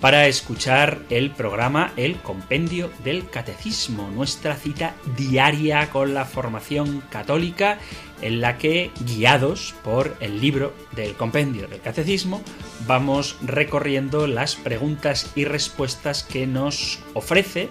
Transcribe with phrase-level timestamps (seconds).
[0.00, 7.78] para escuchar el programa El Compendio del Catecismo, nuestra cita diaria con la formación católica
[8.22, 12.42] en la que, guiados por el libro del Compendio del Catecismo,
[12.86, 17.68] vamos recorriendo las preguntas y respuestas que nos ofrece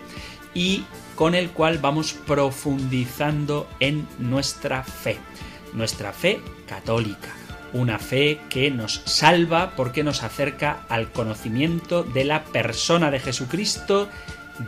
[0.54, 0.84] y
[1.16, 5.18] con el cual vamos profundizando en nuestra fe,
[5.74, 7.45] nuestra fe católica
[7.76, 14.08] una fe que nos salva porque nos acerca al conocimiento de la persona de Jesucristo,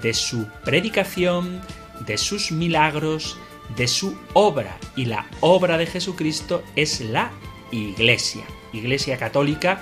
[0.02, 1.62] de su predicación,
[2.06, 3.38] de sus milagros,
[3.78, 4.78] de su obra.
[4.98, 7.32] Y la obra de Jesucristo es la
[7.72, 9.80] Iglesia, Iglesia Católica,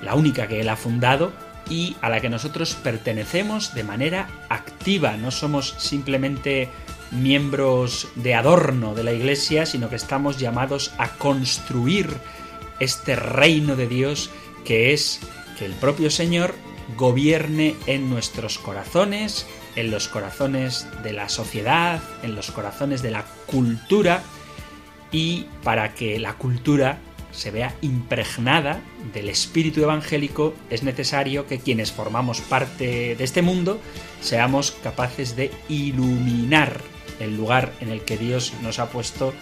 [0.00, 1.32] la única que Él ha fundado
[1.68, 5.16] y a la que nosotros pertenecemos de manera activa.
[5.16, 6.70] No somos simplemente
[7.10, 12.16] miembros de adorno de la Iglesia, sino que estamos llamados a construir
[12.80, 14.30] este reino de Dios
[14.64, 15.20] que es
[15.58, 16.54] que el propio Señor
[16.96, 23.24] gobierne en nuestros corazones, en los corazones de la sociedad, en los corazones de la
[23.46, 24.22] cultura,
[25.10, 26.98] y para que la cultura
[27.32, 28.80] se vea impregnada
[29.12, 33.80] del espíritu evangélico, es necesario que quienes formamos parte de este mundo
[34.20, 36.80] seamos capaces de iluminar
[37.20, 39.32] el lugar en el que Dios nos ha puesto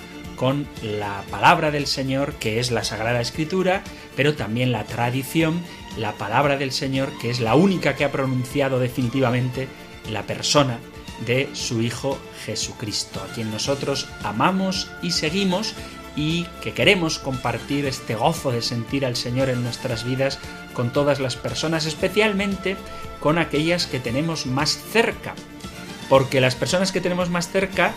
[0.41, 3.85] con la palabra del Señor, que es la Sagrada Escritura,
[4.17, 5.63] pero también la tradición,
[5.99, 9.69] la palabra del Señor, que es la única que ha pronunciado definitivamente
[10.11, 10.79] la persona
[11.27, 15.75] de su Hijo Jesucristo, a quien nosotros amamos y seguimos
[16.17, 20.39] y que queremos compartir este gozo de sentir al Señor en nuestras vidas
[20.73, 22.79] con todas las personas, especialmente
[23.21, 25.35] con aquellas que tenemos más cerca.
[26.09, 27.93] Porque las personas que tenemos más cerca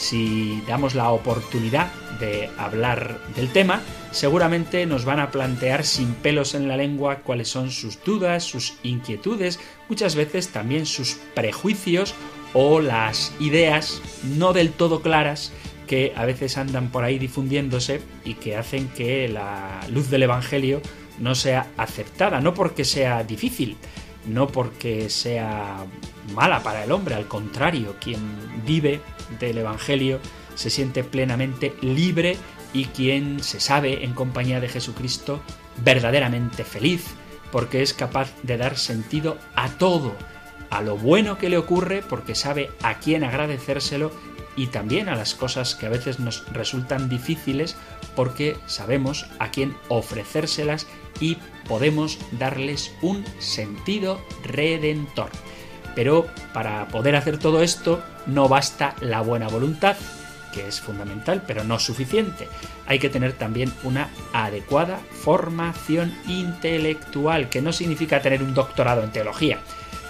[0.00, 6.54] si damos la oportunidad de hablar del tema, seguramente nos van a plantear sin pelos
[6.54, 9.60] en la lengua cuáles son sus dudas, sus inquietudes,
[9.90, 12.14] muchas veces también sus prejuicios
[12.54, 15.52] o las ideas no del todo claras
[15.86, 20.80] que a veces andan por ahí difundiéndose y que hacen que la luz del Evangelio
[21.18, 23.76] no sea aceptada, no porque sea difícil,
[24.26, 25.84] no porque sea
[26.30, 28.20] mala para el hombre, al contrario, quien
[28.64, 29.00] vive
[29.38, 30.20] del Evangelio
[30.54, 32.36] se siente plenamente libre
[32.72, 35.40] y quien se sabe en compañía de Jesucristo
[35.82, 37.06] verdaderamente feliz,
[37.50, 40.14] porque es capaz de dar sentido a todo,
[40.70, 44.12] a lo bueno que le ocurre, porque sabe a quién agradecérselo
[44.56, 47.76] y también a las cosas que a veces nos resultan difíciles,
[48.14, 50.86] porque sabemos a quién ofrecérselas
[51.20, 55.30] y podemos darles un sentido redentor.
[56.00, 59.98] Pero para poder hacer todo esto no basta la buena voluntad,
[60.50, 62.48] que es fundamental, pero no suficiente.
[62.86, 69.12] Hay que tener también una adecuada formación intelectual, que no significa tener un doctorado en
[69.12, 69.58] teología,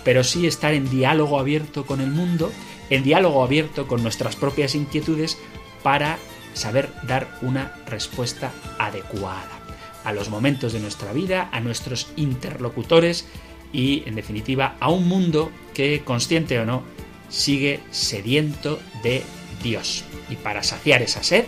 [0.05, 2.53] pero sí estar en diálogo abierto con el mundo,
[2.89, 5.39] en diálogo abierto con nuestras propias inquietudes
[5.83, 6.19] para
[6.55, 9.59] saber dar una respuesta adecuada
[10.05, 13.27] a los momentos de nuestra vida, a nuestros interlocutores
[13.73, 16.83] y, en definitiva, a un mundo que, consciente o no,
[17.29, 19.23] sigue sediento de
[19.63, 20.05] Dios.
[20.29, 21.45] Y para saciar esa sed,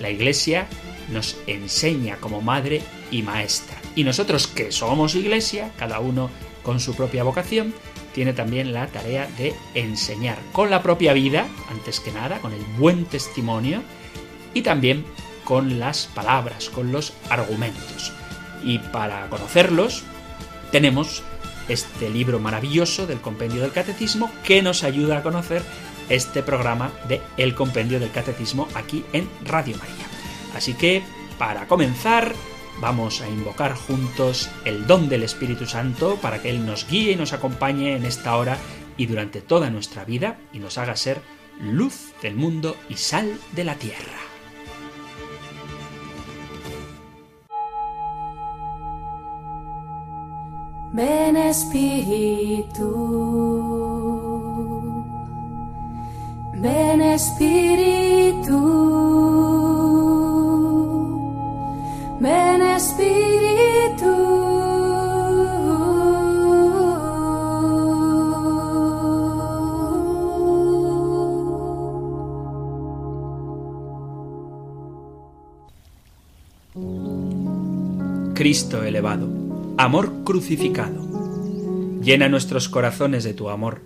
[0.00, 0.66] la Iglesia
[1.10, 3.76] nos enseña como madre y maestra.
[3.94, 6.30] Y nosotros que somos Iglesia, cada uno
[6.62, 7.74] con su propia vocación,
[8.14, 12.62] tiene también la tarea de enseñar con la propia vida, antes que nada, con el
[12.78, 13.82] buen testimonio,
[14.52, 15.04] y también
[15.44, 18.12] con las palabras, con los argumentos.
[18.64, 20.02] Y para conocerlos,
[20.70, 21.22] tenemos
[21.68, 25.62] este libro maravilloso del Compendio del Catecismo que nos ayuda a conocer
[26.08, 30.06] este programa de El Compendio del Catecismo aquí en Radio María.
[30.54, 31.02] Así que,
[31.38, 32.34] para comenzar,
[32.80, 37.16] vamos a invocar juntos el don del Espíritu Santo para que Él nos guíe y
[37.16, 38.58] nos acompañe en esta hora
[38.96, 41.22] y durante toda nuestra vida y nos haga ser
[41.60, 44.29] luz del mundo y sal de la tierra.
[50.92, 52.90] Ven Espíritu,
[56.54, 58.58] ven Espíritu,
[62.20, 63.20] ven Espíritu.
[78.34, 79.39] Cristo elevado
[79.82, 81.08] amor crucificado.
[82.02, 83.80] Llena nuestros corazones de tu amor,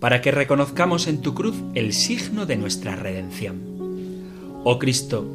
[0.00, 3.60] para que reconozcamos en tu cruz el signo de nuestra redención.
[4.64, 5.32] Oh Cristo,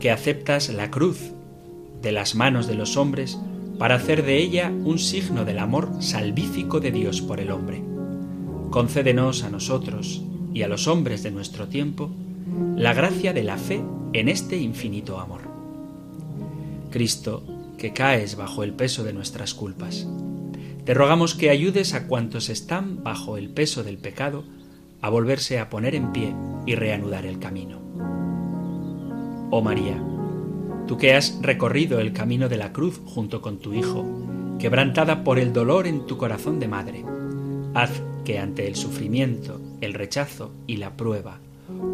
[0.00, 1.32] que aceptas la cruz
[2.02, 3.38] de las manos de los hombres
[3.78, 7.82] para hacer de ella un signo del amor salvífico de Dios por el hombre.
[8.68, 10.22] Concédenos a nosotros
[10.52, 12.10] y a los hombres de nuestro tiempo
[12.76, 13.80] la gracia de la fe
[14.12, 15.40] en este infinito amor.
[16.90, 20.06] Cristo, que caes bajo el peso de nuestras culpas,
[20.84, 24.44] te rogamos que ayudes a cuantos están bajo el peso del pecado
[25.00, 26.34] a volverse a poner en pie
[26.66, 27.78] y reanudar el camino.
[29.50, 30.02] Oh María,
[30.86, 34.04] tú que has recorrido el camino de la cruz junto con tu Hijo,
[34.58, 37.04] quebrantada por el dolor en tu corazón de madre,
[37.74, 41.38] haz que ante el sufrimiento, el rechazo y la prueba,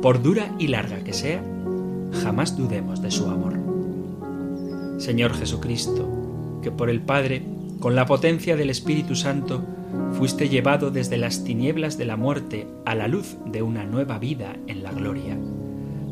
[0.02, 1.44] por dura y larga que sea,
[2.22, 3.69] jamás dudemos de su amor.
[5.00, 7.43] Señor Jesucristo, que por el Padre,
[7.81, 9.64] con la potencia del Espíritu Santo,
[10.12, 14.56] fuiste llevado desde las tinieblas de la muerte a la luz de una nueva vida
[14.67, 15.38] en la gloria.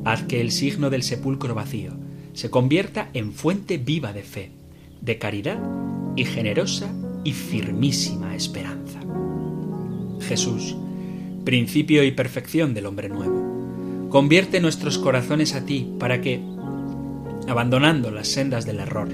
[0.06, 1.92] Haz que el signo del sepulcro vacío
[2.32, 4.52] se convierta en fuente viva de fe,
[5.02, 5.58] de caridad
[6.16, 6.90] y generosa
[7.24, 9.00] y firmísima esperanza.
[10.20, 10.76] Jesús,
[11.44, 14.08] principio y perfección del hombre nuevo.
[14.08, 16.40] Convierte nuestros corazones a ti para que,
[17.48, 19.08] abandonando las sendas del error,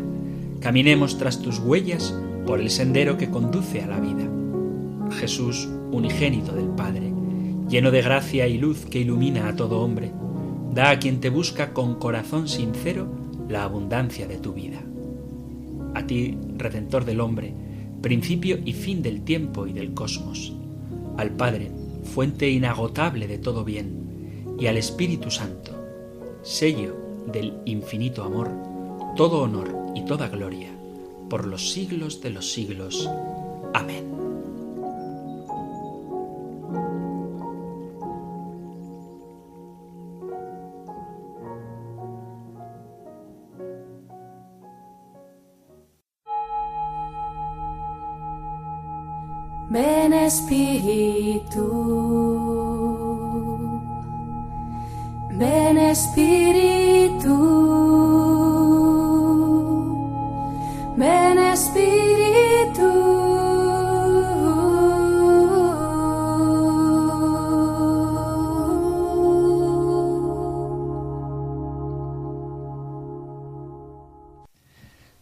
[0.61, 2.15] caminemos tras tus huellas
[2.47, 4.29] por el sendero que conduce a la vida.
[5.13, 7.13] Jesús, unigénito del Padre,
[7.69, 10.11] lleno de gracia y luz que ilumina a todo hombre,
[10.73, 13.07] da a quien te busca con corazón sincero
[13.49, 14.83] la abundancia de tu vida.
[15.95, 17.55] A ti, Redentor del hombre,
[18.03, 20.53] principio y fin del tiempo y del cosmos,
[21.17, 21.71] al Padre,
[22.03, 25.73] fuente inagotable de todo bien, y al Espíritu Santo,
[26.43, 28.51] sello del infinito amor,
[29.17, 30.71] todo honor y toda gloria,
[31.29, 33.09] por los siglos de los siglos.
[33.73, 34.15] Amén.
[49.71, 51.65] Ven Espíritu,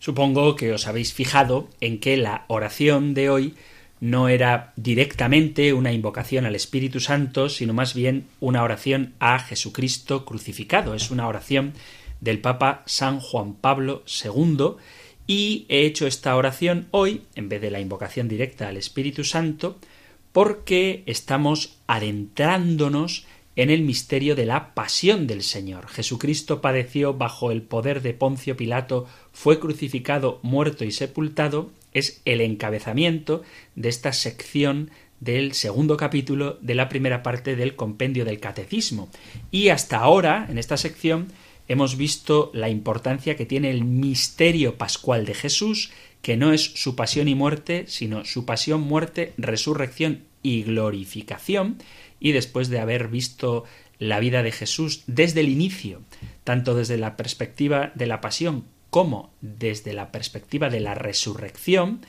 [0.02, 3.54] Supongo que os habéis fijado en que la oración de hoy
[4.00, 10.24] no era directamente una invocación al Espíritu Santo, sino más bien una oración a Jesucristo
[10.24, 10.94] crucificado.
[10.94, 11.74] Es una oración
[12.20, 14.72] del Papa San Juan Pablo II
[15.28, 19.78] y he hecho esta oración hoy, en vez de la invocación directa al Espíritu Santo,
[20.32, 23.24] porque estamos adentrándonos
[23.56, 25.88] en el misterio de la pasión del Señor.
[25.88, 32.40] Jesucristo padeció bajo el poder de Poncio Pilato, fue crucificado, muerto y sepultado, es el
[32.40, 33.42] encabezamiento
[33.74, 34.90] de esta sección
[35.20, 39.08] del segundo capítulo de la primera parte del compendio del catecismo.
[39.50, 41.28] Y hasta ahora, en esta sección,
[41.68, 45.92] hemos visto la importancia que tiene el misterio pascual de Jesús,
[46.22, 51.78] que no es su pasión y muerte, sino su pasión, muerte, resurrección y glorificación,
[52.22, 53.64] y después de haber visto
[53.98, 56.02] la vida de Jesús desde el inicio,
[56.44, 62.06] tanto desde la perspectiva de la pasión como desde la perspectiva de la resurrección,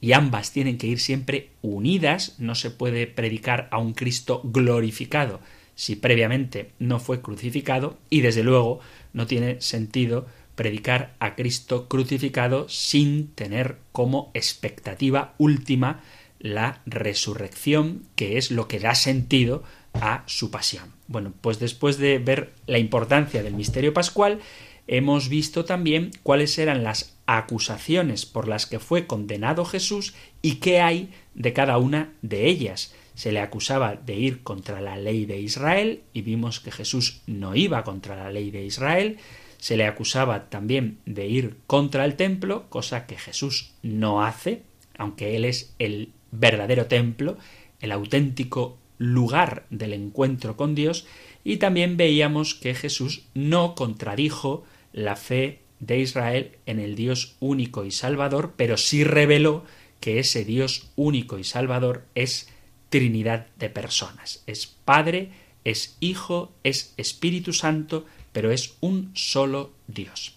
[0.00, 5.40] y ambas tienen que ir siempre unidas, no se puede predicar a un Cristo glorificado
[5.76, 8.80] si previamente no fue crucificado, y desde luego
[9.12, 10.26] no tiene sentido
[10.56, 16.02] predicar a Cristo crucificado sin tener como expectativa última
[16.38, 19.62] la resurrección, que es lo que da sentido
[19.94, 20.92] a su pasión.
[21.08, 24.40] Bueno, pues después de ver la importancia del misterio pascual,
[24.86, 30.80] hemos visto también cuáles eran las acusaciones por las que fue condenado Jesús y qué
[30.80, 32.94] hay de cada una de ellas.
[33.14, 37.56] Se le acusaba de ir contra la ley de Israel y vimos que Jesús no
[37.56, 39.18] iba contra la ley de Israel.
[39.58, 44.62] Se le acusaba también de ir contra el templo, cosa que Jesús no hace,
[44.98, 47.38] aunque él es el verdadero templo,
[47.80, 51.06] el auténtico lugar del encuentro con Dios,
[51.44, 57.84] y también veíamos que Jesús no contradijo la fe de Israel en el Dios único
[57.84, 59.64] y salvador, pero sí reveló
[60.00, 62.48] que ese Dios único y salvador es
[62.88, 64.42] Trinidad de personas.
[64.46, 65.30] Es Padre,
[65.64, 70.36] es Hijo, es Espíritu Santo, pero es un solo Dios.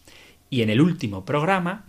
[0.49, 1.85] Y en el último programa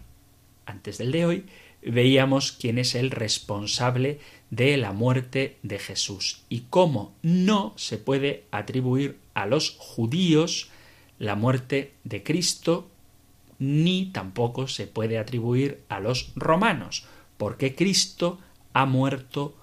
[0.71, 1.45] antes del de hoy,
[1.83, 4.19] veíamos quién es el responsable
[4.51, 10.71] de la muerte de Jesús y cómo no se puede atribuir a los judíos
[11.19, 12.89] la muerte de Cristo
[13.59, 17.05] ni tampoco se puede atribuir a los romanos,
[17.37, 18.39] porque Cristo
[18.73, 19.55] ha muerto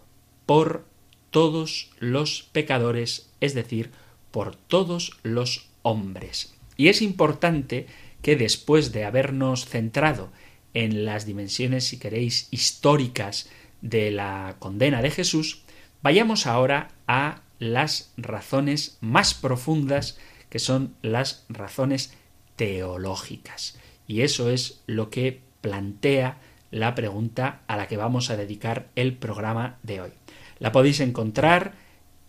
[0.45, 0.85] por
[1.31, 3.91] todos los pecadores, es decir,
[4.31, 6.53] por todos los hombres.
[6.77, 7.87] Y es importante
[8.21, 10.29] que después de habernos centrado
[10.77, 13.49] en las dimensiones, si queréis, históricas
[13.81, 15.63] de la condena de Jesús,
[16.03, 20.19] vayamos ahora a las razones más profundas,
[20.51, 22.13] que son las razones
[22.57, 23.79] teológicas.
[24.05, 26.37] Y eso es lo que plantea
[26.69, 30.11] la pregunta a la que vamos a dedicar el programa de hoy.
[30.59, 31.73] La podéis encontrar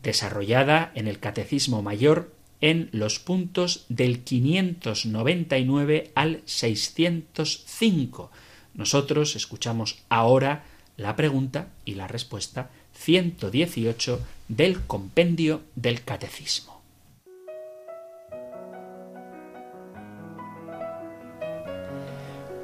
[0.03, 8.31] desarrollada en el Catecismo Mayor en los puntos del 599 al 605.
[8.75, 10.65] Nosotros escuchamos ahora
[10.97, 16.79] la pregunta y la respuesta 118 del compendio del Catecismo.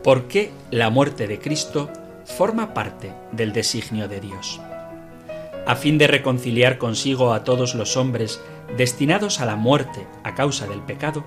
[0.03, 1.91] ¿Por qué la muerte de Cristo
[2.27, 4.61] forma parte del designio de Dios?
[5.67, 8.39] A fin de reconciliar consigo a todos los hombres
[8.77, 11.25] destinados a la muerte a causa del pecado,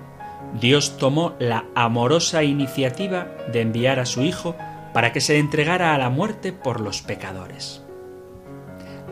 [0.60, 4.56] Dios tomó la amorosa iniciativa de enviar a su Hijo
[4.92, 7.82] para que se entregara a la muerte por los pecadores.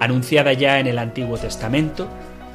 [0.01, 2.09] Anunciada ya en el Antiguo Testamento,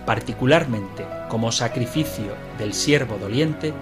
[0.05, 3.73] particularmente como sacrificio del siervo doliente,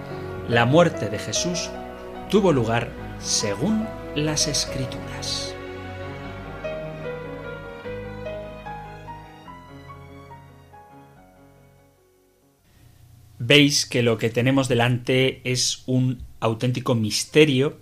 [0.48, 1.70] la muerte de Jesús
[2.28, 5.49] tuvo lugar según las Escrituras.
[13.50, 17.78] Veis que lo que tenemos delante es un auténtico misterio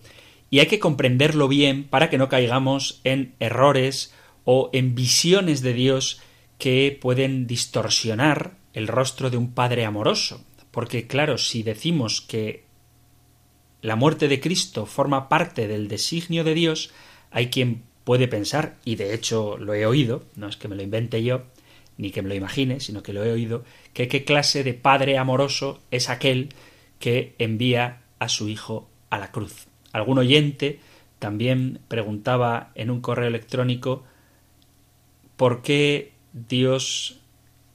[0.49, 4.15] y hay que comprenderlo bien para que no caigamos en errores
[4.47, 6.23] o en visiones de Dios
[6.57, 10.43] que pueden distorsionar el rostro de un Padre amoroso.
[10.71, 12.65] Porque claro, si decimos que
[13.83, 16.93] la muerte de Cristo forma parte del designio de Dios,
[17.31, 20.83] hay quien puede pensar, y de hecho lo he oído, no es que me lo
[20.83, 21.43] invente yo,
[21.99, 25.19] ni que me lo imagine, sino que lo he oído, que qué clase de Padre
[25.19, 26.49] amoroso es aquel
[26.99, 29.67] que envía a su Hijo a la cruz.
[29.93, 30.81] Algún oyente
[31.19, 34.05] también preguntaba en un correo electrónico
[35.37, 37.21] por qué Dios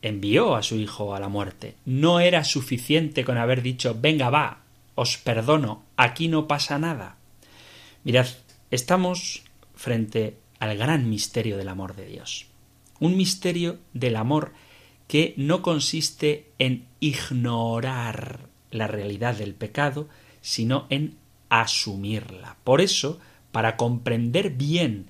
[0.01, 1.75] envió a su Hijo a la muerte.
[1.85, 4.63] No era suficiente con haber dicho venga va,
[4.95, 7.17] os perdono, aquí no pasa nada.
[8.03, 8.27] Mirad,
[8.71, 9.43] estamos
[9.75, 12.52] frente al gran misterio del amor de Dios.
[13.03, 14.53] Un misterio del amor
[15.07, 20.07] que no consiste en ignorar la realidad del pecado,
[20.39, 21.17] sino en
[21.49, 22.55] asumirla.
[22.63, 23.19] Por eso,
[23.51, 25.07] para comprender bien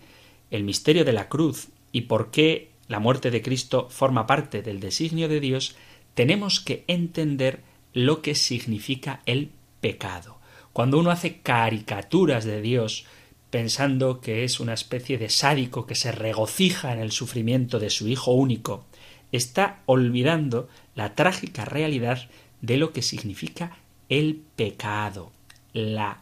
[0.49, 4.79] el misterio de la cruz y por qué la muerte de Cristo forma parte del
[4.79, 5.75] designio de Dios,
[6.15, 7.61] tenemos que entender
[7.93, 10.39] lo que significa el pecado.
[10.73, 13.05] Cuando uno hace caricaturas de Dios
[13.53, 18.07] pensando que es una especie de sádico que se regocija en el sufrimiento de su
[18.07, 18.87] hijo único,
[19.31, 22.27] está olvidando la trágica realidad
[22.61, 23.77] de lo que significa
[24.09, 25.31] el pecado,
[25.71, 26.21] la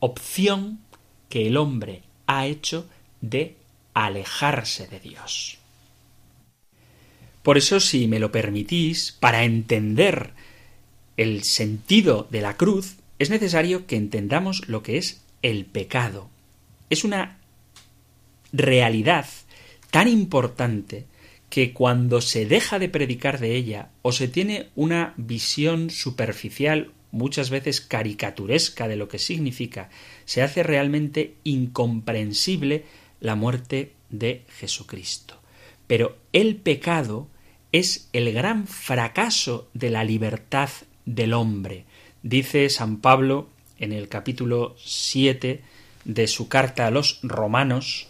[0.00, 0.80] opción
[1.28, 2.88] que el hombre ha hecho
[3.20, 3.54] de
[3.92, 5.58] alejarse de Dios.
[7.42, 10.30] Por eso, si me lo permitís, para entender
[11.18, 16.30] el sentido de la cruz, es necesario que entendamos lo que es el pecado.
[16.90, 17.38] Es una
[18.52, 19.26] realidad
[19.90, 21.06] tan importante
[21.50, 27.50] que cuando se deja de predicar de ella o se tiene una visión superficial, muchas
[27.50, 29.88] veces caricaturesca de lo que significa,
[30.24, 32.84] se hace realmente incomprensible
[33.20, 35.40] la muerte de Jesucristo.
[35.86, 37.28] Pero el pecado
[37.72, 40.68] es el gran fracaso de la libertad
[41.06, 41.84] del hombre.
[42.22, 45.62] Dice San Pablo en el capítulo 7
[46.08, 48.08] de su carta a los romanos,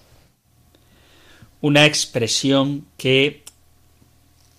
[1.61, 3.43] una expresión que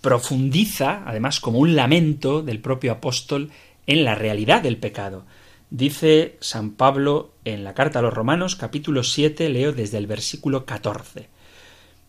[0.01, 3.50] profundiza, además como un lamento del propio apóstol,
[3.88, 5.25] en la realidad del pecado.
[5.69, 10.65] Dice San Pablo en la carta a los romanos capítulo 7, leo desde el versículo
[10.65, 11.29] 14.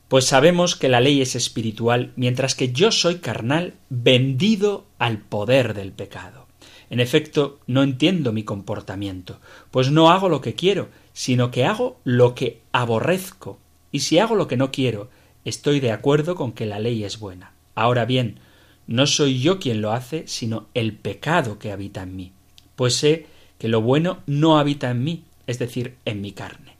[0.08, 5.74] Pues sabemos que la ley es espiritual, mientras que yo soy carnal, vendido al poder
[5.74, 6.48] del pecado.
[6.90, 12.00] En efecto, no entiendo mi comportamiento, pues no hago lo que quiero, sino que hago
[12.04, 13.58] lo que aborrezco.
[13.92, 15.10] Y si hago lo que no quiero,
[15.44, 17.52] estoy de acuerdo con que la ley es buena.
[17.74, 18.38] Ahora bien,
[18.86, 22.32] no soy yo quien lo hace, sino el pecado que habita en mí.
[22.76, 23.26] Pues sé
[23.58, 26.76] que lo bueno no habita en mí, es decir, en mi carne.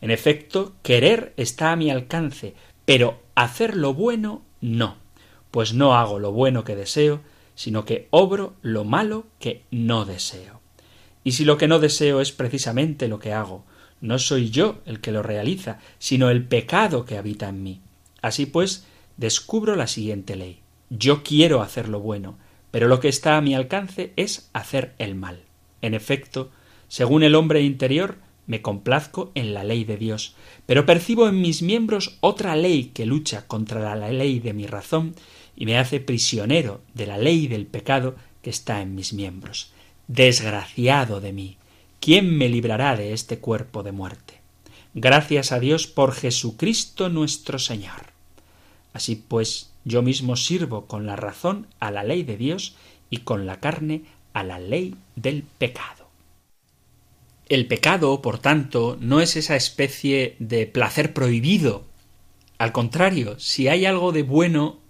[0.00, 4.96] En efecto, querer está a mi alcance, pero hacer lo bueno no,
[5.50, 7.20] pues no hago lo bueno que deseo,
[7.54, 10.60] sino que obro lo malo que no deseo.
[11.22, 13.64] Y si lo que no deseo es precisamente lo que hago,
[14.02, 17.80] no soy yo el que lo realiza, sino el pecado que habita en mí.
[18.20, 18.84] Así pues,
[19.16, 20.60] descubro la siguiente ley.
[20.90, 22.36] Yo quiero hacer lo bueno,
[22.72, 25.44] pero lo que está a mi alcance es hacer el mal.
[25.80, 26.50] En efecto,
[26.88, 30.34] según el hombre interior, me complazco en la ley de Dios,
[30.66, 35.14] pero percibo en mis miembros otra ley que lucha contra la ley de mi razón
[35.56, 39.72] y me hace prisionero de la ley del pecado que está en mis miembros.
[40.08, 41.56] Desgraciado de mí.
[42.02, 44.40] ¿Quién me librará de este cuerpo de muerte?
[44.92, 48.10] Gracias a Dios por Jesucristo nuestro Señor.
[48.92, 52.74] Así pues, yo mismo sirvo con la razón a la ley de Dios
[53.08, 56.08] y con la carne a la ley del pecado.
[57.48, 61.84] El pecado, por tanto, no es esa especie de placer prohibido.
[62.58, 64.80] Al contrario, si hay algo de bueno,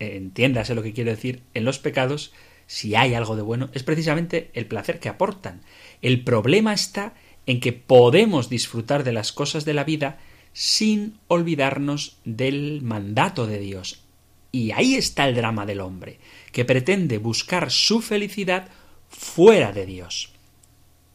[0.00, 2.32] entiéndase lo que quiero decir, en los pecados,
[2.70, 5.62] si hay algo de bueno, es precisamente el placer que aportan.
[6.02, 7.14] El problema está
[7.46, 10.20] en que podemos disfrutar de las cosas de la vida
[10.52, 14.04] sin olvidarnos del mandato de Dios.
[14.52, 16.20] Y ahí está el drama del hombre,
[16.52, 18.68] que pretende buscar su felicidad
[19.08, 20.32] fuera de Dios.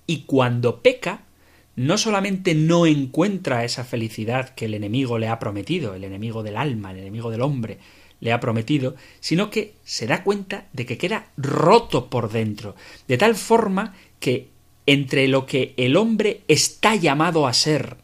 [0.08, 1.24] Y cuando peca,
[1.78, 6.58] no solamente no encuentra esa felicidad que el enemigo le ha prometido, el enemigo del
[6.58, 7.80] alma, el enemigo del hombre,
[8.20, 12.76] le ha prometido, sino que se da cuenta de que queda roto por dentro,
[13.08, 14.50] de tal forma que
[14.86, 17.98] entre lo que el hombre está llamado a ser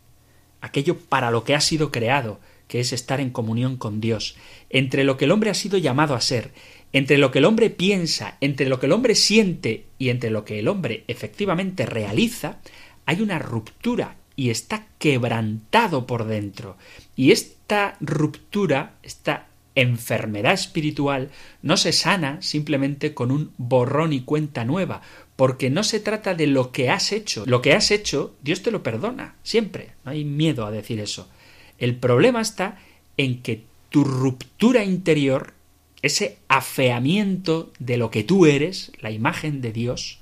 [0.61, 4.37] aquello para lo que ha sido creado, que es estar en comunión con Dios,
[4.69, 6.51] entre lo que el hombre ha sido llamado a ser,
[6.93, 10.45] entre lo que el hombre piensa, entre lo que el hombre siente y entre lo
[10.45, 12.59] que el hombre efectivamente realiza,
[13.05, 16.77] hay una ruptura y está quebrantado por dentro.
[17.15, 19.47] Y esta ruptura, esta
[19.81, 21.29] enfermedad espiritual,
[21.61, 25.01] no se sana simplemente con un borrón y cuenta nueva,
[25.35, 27.43] porque no se trata de lo que has hecho.
[27.45, 29.91] Lo que has hecho, Dios te lo perdona, siempre.
[30.05, 31.29] No hay miedo a decir eso.
[31.77, 32.79] El problema está
[33.17, 35.53] en que tu ruptura interior,
[36.01, 40.19] ese afeamiento de lo que tú eres, la imagen de Dios,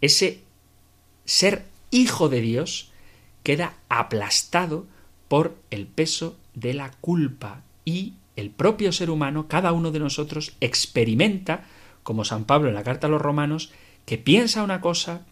[0.00, 0.40] ese
[1.24, 2.90] ser hijo de Dios,
[3.42, 4.86] queda aplastado
[5.28, 10.54] por el peso de la culpa y el propio ser humano, cada uno de nosotros,
[10.60, 11.64] experimenta,
[12.02, 13.70] como San Pablo en la carta a los romanos,
[14.06, 15.26] que piensa una cosa,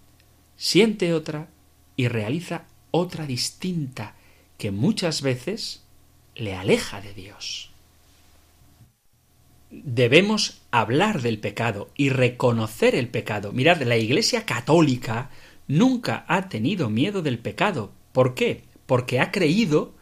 [0.57, 1.49] siente otra
[1.97, 4.15] y realiza otra distinta
[4.57, 5.83] que muchas veces
[6.35, 7.71] le aleja de Dios.
[9.71, 13.53] Debemos hablar del pecado y reconocer el pecado.
[13.53, 15.31] Mirad, la Iglesia católica
[15.67, 17.93] nunca ha tenido miedo del pecado.
[18.13, 18.63] ¿Por qué?
[18.87, 19.95] Porque ha creído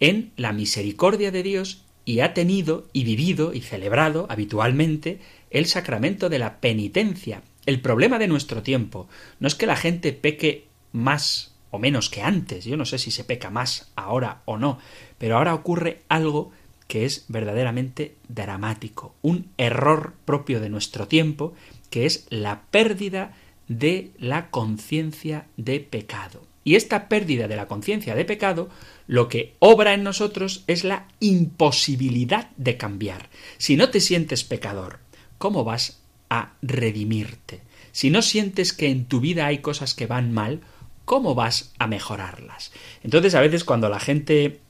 [0.00, 5.20] en la misericordia de Dios y ha tenido y vivido y celebrado habitualmente
[5.50, 9.06] el sacramento de la penitencia, el problema de nuestro tiempo
[9.38, 13.12] no es que la gente peque más o menos que antes, yo no sé si
[13.12, 14.80] se peca más ahora o no,
[15.18, 16.50] pero ahora ocurre algo
[16.88, 21.54] que es verdaderamente dramático, un error propio de nuestro tiempo,
[21.90, 23.36] que es la pérdida
[23.68, 26.49] de la conciencia de pecado.
[26.62, 28.68] Y esta pérdida de la conciencia de pecado
[29.06, 33.30] lo que obra en nosotros es la imposibilidad de cambiar.
[33.58, 35.00] Si no te sientes pecador,
[35.38, 37.60] ¿cómo vas a redimirte.
[37.92, 40.60] Si no sientes que en tu vida hay cosas que van mal,
[41.04, 42.72] ¿cómo vas a mejorarlas?
[43.02, 44.60] Entonces a veces cuando la gente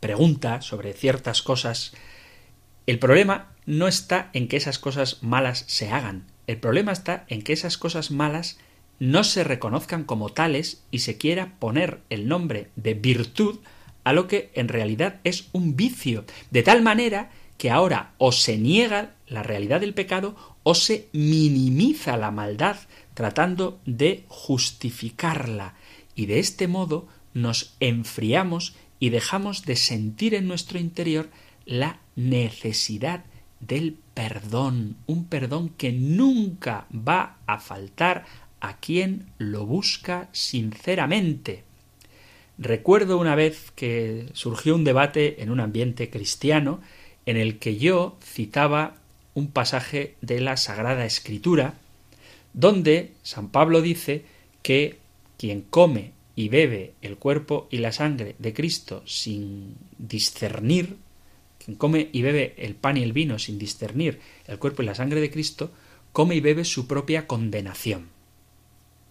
[0.00, 1.92] pregunta sobre ciertas cosas,
[2.86, 7.42] el problema no está en que esas cosas malas se hagan, el problema está en
[7.42, 8.58] que esas cosas malas
[8.98, 13.58] no se reconozcan como tales y se quiera poner el nombre de virtud
[14.04, 18.58] a lo que en realidad es un vicio, de tal manera que ahora o se
[18.58, 22.76] niega la realidad del pecado o se minimiza la maldad
[23.14, 25.74] tratando de justificarla.
[26.14, 31.30] Y de este modo nos enfriamos y dejamos de sentir en nuestro interior
[31.64, 33.24] la necesidad
[33.60, 38.26] del perdón, un perdón que nunca va a faltar
[38.62, 41.64] a quien lo busca sinceramente.
[42.58, 46.80] Recuerdo una vez que surgió un debate en un ambiente cristiano
[47.26, 48.94] en el que yo citaba
[49.34, 51.74] un pasaje de la Sagrada Escritura,
[52.52, 54.24] donde San Pablo dice
[54.62, 54.98] que
[55.38, 60.98] quien come y bebe el cuerpo y la sangre de Cristo sin discernir,
[61.64, 64.94] quien come y bebe el pan y el vino sin discernir el cuerpo y la
[64.94, 65.72] sangre de Cristo,
[66.12, 68.11] come y bebe su propia condenación.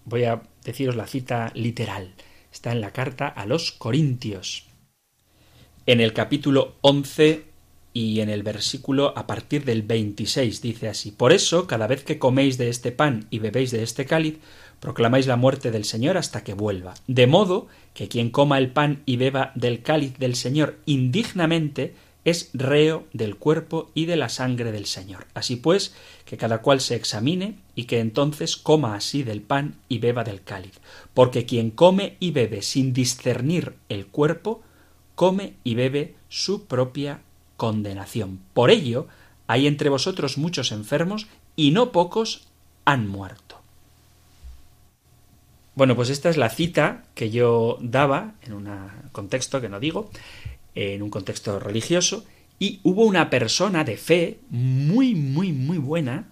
[0.05, 2.13] Voy a deciros la cita literal.
[2.51, 4.65] está en la carta a los Corintios.
[5.85, 7.45] En el capítulo 11
[7.93, 12.19] y en el versículo a partir del 26 dice así, Por eso, cada vez que
[12.19, 14.39] coméis de este pan y bebéis de este cáliz,
[14.79, 16.93] proclamáis la muerte del Señor hasta que vuelva.
[17.07, 22.49] De modo que quien coma el pan y beba del cáliz del Señor indignamente, es
[22.53, 25.25] reo del cuerpo y de la sangre del Señor.
[25.33, 29.99] Así pues, que cada cual se examine y que entonces coma así del pan y
[29.99, 30.79] beba del cáliz.
[31.13, 34.61] Porque quien come y bebe sin discernir el cuerpo,
[35.15, 37.21] come y bebe su propia
[37.57, 38.39] condenación.
[38.53, 39.07] Por ello,
[39.47, 42.47] hay entre vosotros muchos enfermos y no pocos
[42.85, 43.59] han muerto.
[45.73, 48.69] Bueno, pues esta es la cita que yo daba en un
[49.11, 50.09] contexto que no digo,
[50.75, 52.25] en un contexto religioso,
[52.59, 56.29] y hubo una persona de fe muy, muy, muy buena,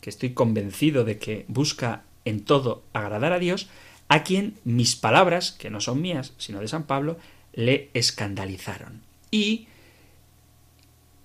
[0.00, 3.68] que estoy convencido de que busca en todo agradar a Dios,
[4.08, 7.18] a quien mis palabras, que no son mías, sino de San Pablo,
[7.52, 9.02] le escandalizaron.
[9.30, 9.68] Y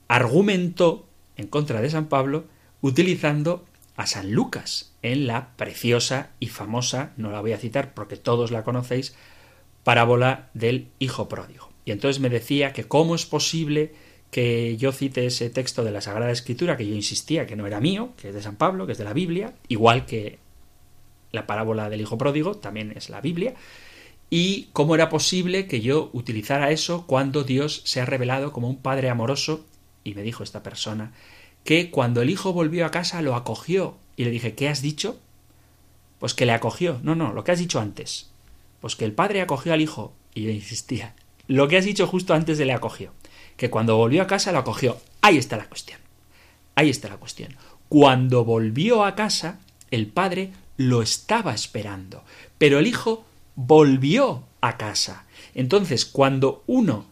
[0.08, 2.46] argumentó en contra de San Pablo
[2.82, 8.18] utilizando a San Lucas en la preciosa y famosa, no la voy a citar porque
[8.18, 9.16] todos la conocéis,
[9.84, 11.73] parábola del Hijo Pródigo.
[11.86, 13.94] Y entonces me decía que cómo es posible
[14.32, 17.80] que yo cite ese texto de la Sagrada Escritura, que yo insistía que no era
[17.80, 20.40] mío, que es de San Pablo, que es de la Biblia, igual que
[21.32, 23.54] la parábola del Hijo Pródigo, también es la Biblia,
[24.30, 28.78] y cómo era posible que yo utilizara eso cuando Dios se ha revelado como un
[28.78, 29.66] Padre amoroso
[30.04, 31.14] y me dijo esta persona
[31.64, 33.96] que cuando el hijo volvió a casa lo acogió.
[34.16, 35.20] Y le dije, ¿qué has dicho?
[36.20, 37.00] Pues que le acogió.
[37.04, 38.30] No, no, lo que has dicho antes.
[38.82, 40.14] Pues que el padre acogió al hijo.
[40.34, 41.16] Y yo insistía.
[41.48, 43.12] Lo que has dicho justo antes de le acogió.
[43.58, 44.98] Que cuando volvió a casa lo acogió.
[45.22, 46.00] Ahí está la cuestión.
[46.76, 47.56] Ahí está la cuestión.
[47.90, 49.60] Cuando volvió a casa,
[49.92, 52.24] el padre lo estaba esperando.
[52.58, 53.26] Pero el hijo
[53.56, 55.26] volvió a casa.
[55.54, 57.06] Entonces, cuando uno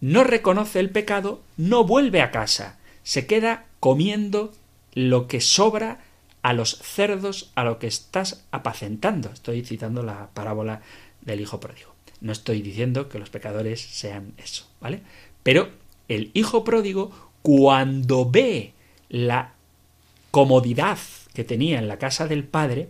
[0.00, 4.52] no reconoce el pecado, no vuelve a casa, se queda comiendo
[4.94, 6.00] lo que sobra
[6.42, 9.30] a los cerdos a lo que estás apacentando.
[9.30, 10.82] Estoy citando la parábola
[11.22, 11.97] del hijo pródigo.
[12.20, 15.02] No estoy diciendo que los pecadores sean eso, ¿vale?
[15.42, 15.70] Pero
[16.08, 17.10] el hijo pródigo,
[17.42, 18.72] cuando ve
[19.08, 19.52] la
[20.30, 20.98] comodidad
[21.32, 22.88] que tenía en la casa del padre,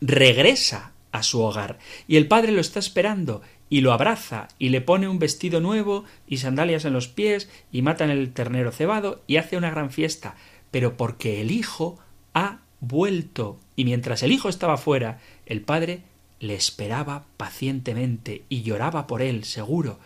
[0.00, 4.80] regresa a su hogar y el padre lo está esperando y lo abraza y le
[4.80, 9.36] pone un vestido nuevo y sandalias en los pies y matan el ternero cebado y
[9.36, 10.36] hace una gran fiesta,
[10.70, 11.98] pero porque el hijo
[12.34, 16.02] ha vuelto y mientras el hijo estaba fuera, el padre
[16.40, 19.98] le esperaba pacientemente y lloraba por él, seguro,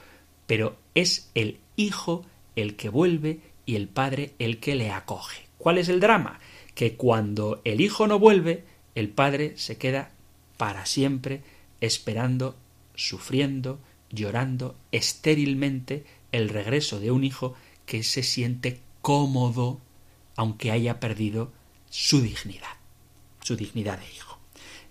[0.46, 2.24] pero es el hijo
[2.56, 5.46] el que vuelve y el padre el que le acoge.
[5.58, 6.40] ¿Cuál es el drama?
[6.74, 8.64] Que cuando el hijo no vuelve,
[8.94, 10.10] el padre se queda
[10.56, 11.42] para siempre
[11.80, 12.56] esperando
[12.94, 17.54] sufriendo, llorando estérilmente el regreso de un hijo
[17.86, 19.80] que se siente cómodo
[20.36, 21.52] aunque haya perdido
[21.90, 22.76] su dignidad,
[23.40, 24.38] su dignidad de hijo.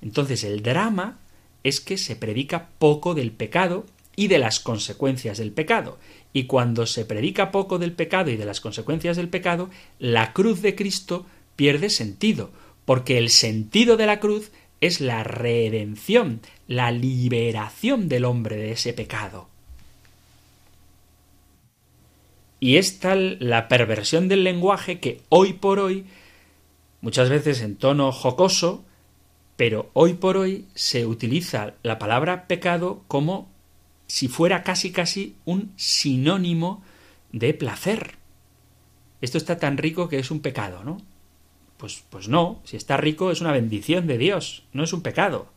[0.02, 1.20] Entonces el drama
[1.64, 5.98] es que se predica poco del pecado y de las consecuencias del pecado.
[6.34, 9.70] Y cuando se predica poco del pecado y de las consecuencias del pecado,
[10.00, 12.52] la cruz de Cristo pierde sentido,
[12.86, 18.94] porque el sentido de la cruz es la redención, la liberación del hombre de ese
[18.94, 19.48] pecado.
[22.60, 26.06] Y es tal la perversión del lenguaje que hoy por hoy,
[27.02, 28.86] muchas veces en tono jocoso,
[29.62, 33.48] pero hoy por hoy se utiliza la palabra pecado como
[34.08, 36.82] si fuera casi casi un sinónimo
[37.32, 38.16] de placer.
[39.22, 40.98] Esto está tan rico que es un pecado, ¿no?
[41.78, 45.54] Pues, pues no, si está rico es una bendición de Dios, no es un pecado.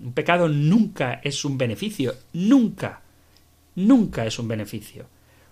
[0.00, 3.02] Un pecado nunca es un beneficio, nunca,
[3.74, 5.08] nunca es un beneficio.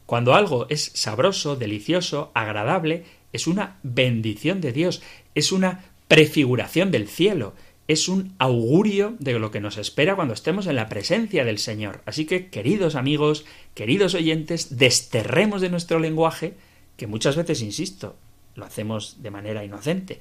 [0.07, 5.03] Cuando algo es sabroso, delicioso, agradable, es una bendición de Dios,
[5.35, 7.55] es una prefiguración del cielo,
[7.91, 12.03] es un augurio de lo que nos espera cuando estemos en la presencia del Señor.
[12.07, 16.55] Así que, queridos amigos, queridos oyentes, desterremos de nuestro lenguaje,
[16.97, 18.15] que muchas veces, insisto,
[18.55, 20.21] lo hacemos de manera inocente.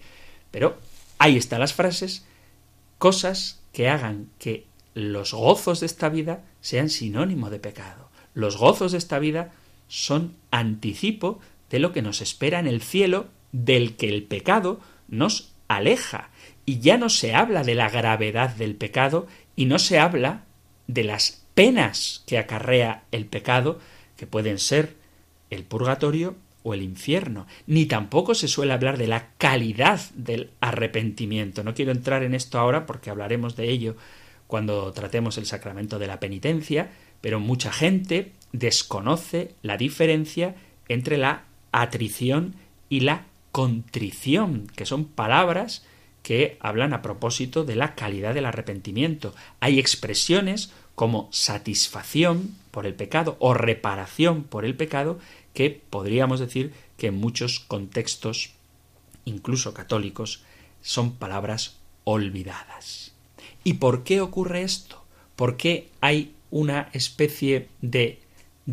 [0.50, 0.80] Pero
[1.20, 2.26] ahí están las frases,
[2.98, 8.10] cosas que hagan que los gozos de esta vida sean sinónimo de pecado.
[8.34, 9.54] Los gozos de esta vida
[9.88, 15.52] son anticipo de lo que nos espera en el cielo, del que el pecado nos
[15.68, 16.32] aleja.
[16.70, 20.44] Y ya no se habla de la gravedad del pecado y no se habla
[20.86, 23.80] de las penas que acarrea el pecado,
[24.16, 24.96] que pueden ser
[25.50, 31.64] el purgatorio o el infierno, ni tampoco se suele hablar de la calidad del arrepentimiento.
[31.64, 33.96] No quiero entrar en esto ahora porque hablaremos de ello
[34.46, 40.54] cuando tratemos el sacramento de la penitencia, pero mucha gente desconoce la diferencia
[40.88, 42.54] entre la atrición
[42.90, 45.84] y la contrición, que son palabras
[46.24, 49.34] que hablan a propósito de la calidad del arrepentimiento.
[49.60, 55.20] Hay expresiones como satisfacción por el pecado o reparación por el pecado
[55.54, 58.52] que podríamos decir que en muchos contextos,
[59.26, 60.44] incluso católicos,
[60.82, 63.14] son palabras olvidadas.
[63.64, 65.04] ¿Y por qué ocurre esto?
[65.36, 68.20] ¿Por qué hay una especie de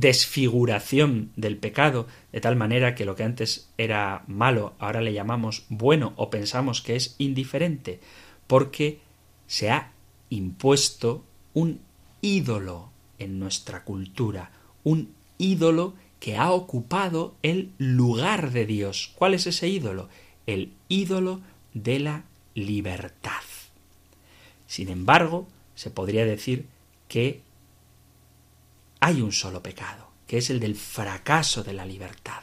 [0.01, 5.65] desfiguración del pecado, de tal manera que lo que antes era malo ahora le llamamos
[5.71, 8.01] bueno o pensamos que es indiferente,
[8.47, 9.01] porque
[9.47, 9.93] se ha
[10.29, 11.81] impuesto un
[12.21, 14.51] ídolo en nuestra cultura,
[14.85, 19.15] un ídolo que ha ocupado el lugar de Dios.
[19.17, 20.11] ¿Cuál es ese ídolo?
[20.47, 21.41] El ídolo
[21.73, 23.33] de la libertad.
[24.67, 26.67] Sin embargo, se podría decir
[27.09, 27.46] que
[29.07, 32.42] hay un solo pecado, que es el del fracaso de la libertad.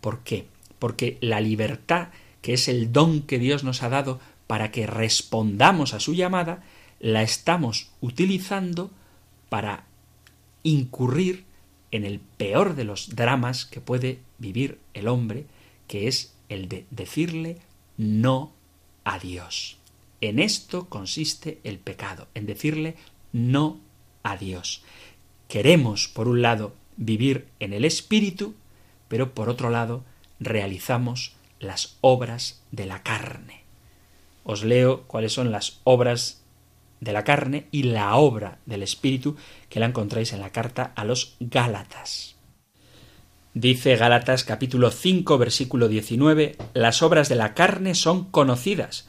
[0.00, 0.46] ¿Por qué?
[0.78, 2.10] Porque la libertad,
[2.42, 6.62] que es el don que Dios nos ha dado para que respondamos a su llamada,
[7.00, 8.92] la estamos utilizando
[9.48, 9.82] para
[10.62, 11.42] incurrir
[11.90, 15.46] en el peor de los dramas que puede vivir el hombre,
[15.88, 17.58] que es el de decirle
[17.96, 18.52] no
[19.02, 19.76] a Dios.
[20.20, 22.94] En esto consiste el pecado, en decirle
[23.32, 23.80] no
[24.22, 24.84] a Dios.
[25.50, 28.54] Queremos, por un lado, vivir en el Espíritu,
[29.08, 30.04] pero por otro lado,
[30.38, 33.64] realizamos las obras de la carne.
[34.44, 36.44] Os leo cuáles son las obras
[37.00, 39.34] de la carne y la obra del Espíritu
[39.68, 42.36] que la encontráis en la carta a los Gálatas.
[43.52, 49.08] Dice Gálatas capítulo 5 versículo 19, las obras de la carne son conocidas,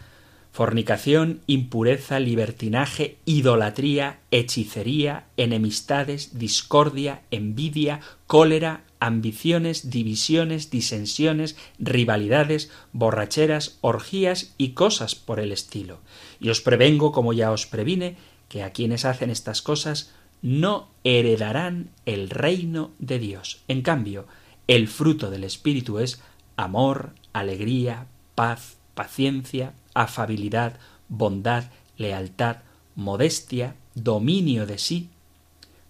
[0.51, 14.53] fornicación, impureza, libertinaje, idolatría, hechicería, enemistades, discordia, envidia, cólera, ambiciones, divisiones, disensiones, rivalidades, borracheras, orgías
[14.57, 15.99] y cosas por el estilo.
[16.39, 18.17] Y os prevengo, como ya os previne,
[18.49, 23.63] que a quienes hacen estas cosas no heredarán el reino de Dios.
[23.67, 24.27] En cambio,
[24.67, 26.21] el fruto del Espíritu es
[26.57, 31.65] amor, alegría, paz, paciencia, afabilidad, bondad,
[31.97, 32.57] lealtad,
[32.95, 35.09] modestia, dominio de sí.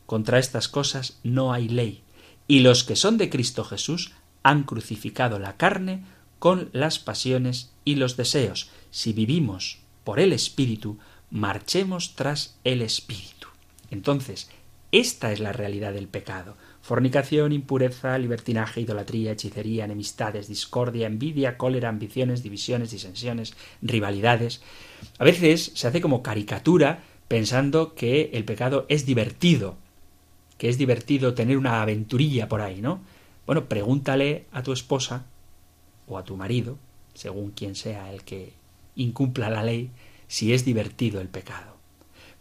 [0.05, 2.03] Contra estas cosas no hay ley,
[2.47, 4.11] y los que son de Cristo Jesús
[4.43, 6.03] han crucificado la carne
[6.39, 8.69] con las pasiones y los deseos.
[8.89, 10.97] Si vivimos por el Espíritu,
[11.29, 13.47] marchemos tras el Espíritu.
[13.89, 14.49] Entonces,
[14.91, 21.89] esta es la realidad del pecado fornicación, impureza, libertinaje, idolatría, hechicería, enemistades, discordia, envidia, cólera,
[21.89, 24.61] ambiciones, divisiones, disensiones, rivalidades.
[25.19, 29.77] A veces se hace como caricatura pensando que el pecado es divertido,
[30.57, 33.01] que es divertido tener una aventurilla por ahí, ¿no?
[33.45, 35.25] Bueno, pregúntale a tu esposa
[36.07, 36.77] o a tu marido,
[37.13, 38.53] según quien sea el que
[38.95, 39.91] incumpla la ley,
[40.27, 41.77] si es divertido el pecado.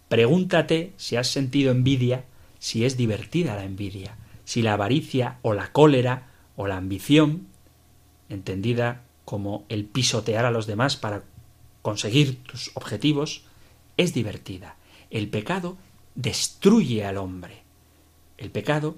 [0.09, 2.25] Pregúntate si has sentido envidia,
[2.61, 4.17] si es divertida la envidia
[4.51, 7.47] si la avaricia o la cólera o la ambición,
[8.29, 11.23] entendida como el pisotear a los demás para
[11.83, 13.45] conseguir tus objetivos,
[13.97, 14.75] es divertida.
[15.11, 15.77] El pecado
[16.17, 17.63] destruye al hombre.
[18.39, 18.97] El pecado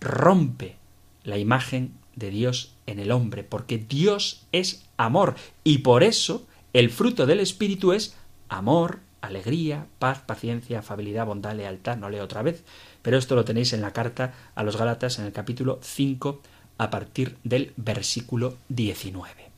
[0.00, 0.74] rompe
[1.22, 6.90] la imagen de Dios en el hombre, porque Dios es amor y por eso el
[6.90, 8.16] fruto del Espíritu es
[8.48, 11.96] amor, alegría, paz, paciencia, afabilidad, bondad, lealtad.
[11.96, 12.64] No leo otra vez,
[13.02, 16.40] pero esto lo tenéis en la carta a los Gálatas en el capítulo 5
[16.78, 19.50] a partir del versículo 19.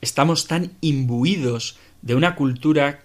[0.00, 3.04] Estamos tan imbuidos de una cultura,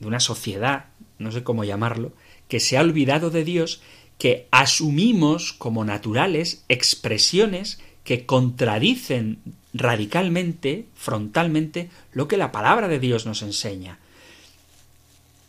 [0.00, 0.86] de una sociedad,
[1.18, 2.12] no sé cómo llamarlo,
[2.48, 3.80] que se ha olvidado de Dios,
[4.18, 9.40] que asumimos como naturales expresiones que contradicen
[9.74, 13.98] radicalmente, frontalmente, lo que la palabra de Dios nos enseña.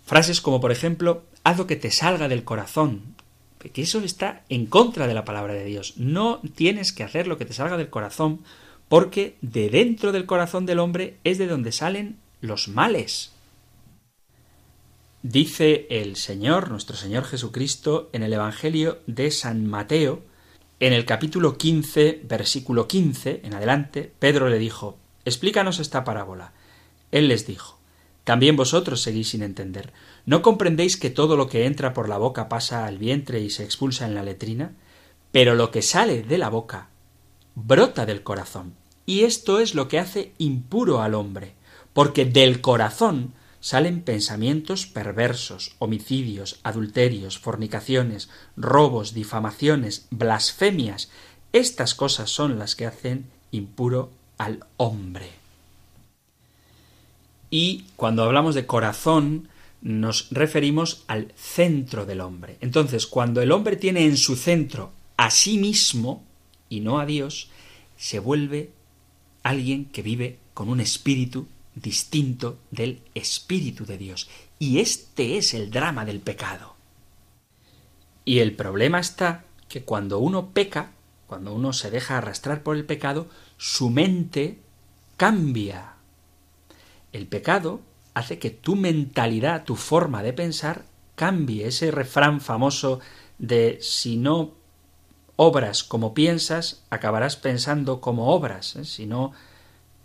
[0.05, 3.15] Frases como, por ejemplo, haz lo que te salga del corazón,
[3.71, 5.93] que eso está en contra de la palabra de Dios.
[5.95, 8.41] No tienes que hacer lo que te salga del corazón,
[8.89, 13.31] porque de dentro del corazón del hombre es de donde salen los males.
[15.23, 20.23] Dice el Señor, nuestro Señor Jesucristo, en el Evangelio de San Mateo,
[20.81, 26.51] en el capítulo 15, versículo 15, en adelante, Pedro le dijo, Explícanos esta parábola.
[27.11, 27.76] Él les dijo,
[28.27, 29.93] También vosotros seguís sin entender.
[30.25, 33.63] ¿No comprendéis que todo lo que entra por la boca pasa al vientre y se
[33.63, 34.73] expulsa en la letrina?
[35.31, 36.89] Pero lo que sale de la boca
[37.55, 38.73] brota del corazón.
[39.05, 41.53] Y esto es lo que hace impuro al hombre,
[41.93, 51.09] porque del corazón salen pensamientos perversos, homicidios, adulterios, fornicaciones, robos, difamaciones, blasfemias.
[51.53, 55.36] Estas cosas son las que hacen impuro al hombre.
[57.49, 59.49] Y cuando hablamos de corazón,
[59.81, 62.57] nos referimos al centro del hombre.
[62.61, 66.23] Entonces, cuando el hombre tiene en su centro a sí mismo
[66.69, 67.49] y no a Dios,
[67.95, 68.71] se vuelve
[69.43, 74.29] alguien que vive con un espíritu distinto del espíritu de Dios.
[74.59, 76.75] Y este es el drama del pecado.
[78.25, 80.91] Y el problema está que cuando uno peca,
[81.27, 84.59] cuando uno se deja arrastrar por el pecado, su mente
[85.15, 85.96] cambia.
[87.17, 87.81] El pecado
[88.13, 90.83] hace que tu mentalidad, tu forma de pensar,
[91.15, 91.65] cambie.
[91.65, 92.99] Ese refrán famoso
[93.39, 94.53] de si no
[95.35, 98.75] obras como piensas, acabarás pensando como obras.
[98.75, 98.85] ¿eh?
[98.85, 99.31] Si no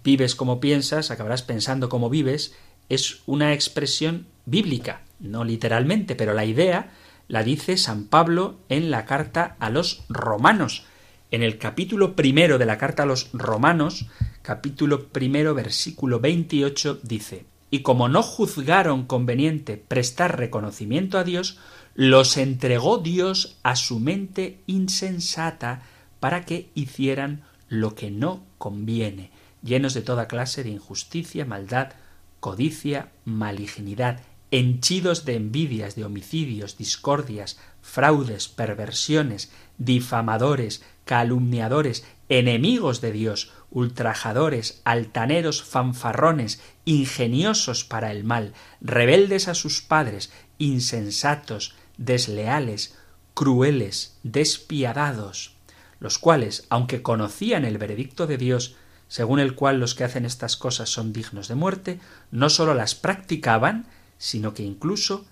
[0.03, 2.55] vives como piensas, acabarás pensando como vives,
[2.89, 6.93] es una expresión bíblica, no literalmente, pero la idea
[7.29, 10.87] la dice San Pablo en la carta a los romanos.
[11.31, 14.07] En el capítulo primero de la carta a los romanos,
[14.43, 21.59] capítulo primero, versículo 28, dice, y como no juzgaron conveniente prestar reconocimiento a Dios,
[21.95, 25.83] los entregó Dios a su mente insensata
[26.21, 29.31] para que hicieran lo que no conviene,
[29.63, 31.93] llenos de toda clase de injusticia, maldad,
[32.41, 42.05] codicia, malignidad, henchidos de envidias, de homicidios, discordias, fraudes, perversiones, difamadores, calumniadores,
[42.39, 51.75] enemigos de Dios, ultrajadores, altaneros, fanfarrones, ingeniosos para el mal, rebeldes a sus padres, insensatos,
[51.99, 52.97] desleales,
[53.35, 55.57] crueles, despiadados,
[56.01, 58.77] los cuales, aunque conocían el veredicto de Dios,
[59.09, 62.95] según el cual los que hacen estas cosas son dignos de muerte, no sólo las
[62.95, 63.85] practicaban,
[64.17, 65.27] sino que incluso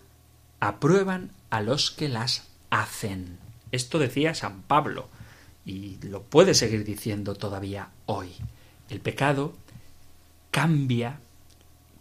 [0.61, 3.39] aprueban a los que las hacen.
[3.73, 5.09] Esto decía San Pablo,
[5.65, 8.31] y lo puede seguir diciendo todavía hoy.
[8.89, 9.55] El pecado
[10.51, 11.21] cambia,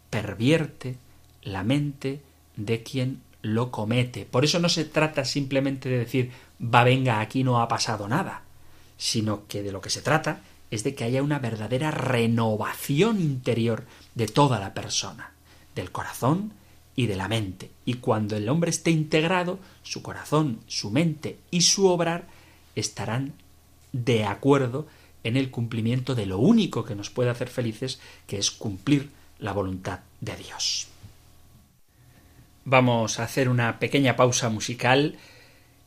[0.09, 0.95] pervierte
[1.43, 2.21] la mente
[2.55, 4.25] de quien lo comete.
[4.25, 8.43] Por eso no se trata simplemente de decir va venga aquí no ha pasado nada,
[8.97, 10.41] sino que de lo que se trata
[10.71, 15.31] es de que haya una verdadera renovación interior de toda la persona,
[15.75, 16.51] del corazón
[16.95, 17.71] y de la mente.
[17.85, 22.27] Y cuando el hombre esté integrado, su corazón, su mente y su obrar
[22.75, 23.33] estarán
[23.91, 24.87] de acuerdo
[25.23, 29.53] en el cumplimiento de lo único que nos puede hacer felices, que es cumplir la
[29.53, 30.87] voluntad de Dios.
[32.65, 35.17] Vamos a hacer una pequeña pausa musical.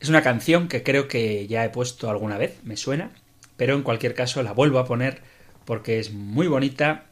[0.00, 3.12] Es una canción que creo que ya he puesto alguna vez, me suena,
[3.56, 5.22] pero en cualquier caso la vuelvo a poner
[5.64, 7.06] porque es muy bonita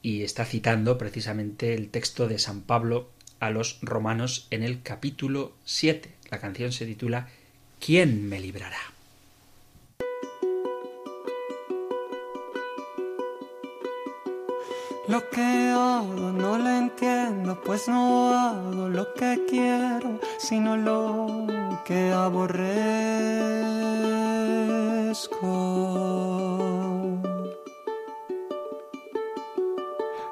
[0.00, 5.52] y está citando precisamente el texto de San Pablo a los romanos en el capítulo
[5.64, 6.14] 7.
[6.30, 7.28] La canción se titula
[7.78, 8.97] ¿Quién me librará?
[15.08, 21.46] Lo que hago no lo entiendo, pues no hago lo que quiero, sino lo
[21.86, 22.68] que aborrezco.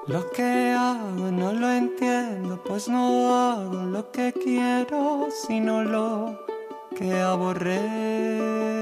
[0.07, 6.39] Lo que hago no lo entiendo, pues no hago lo que quiero, sino lo
[6.99, 8.76] que aborrezco.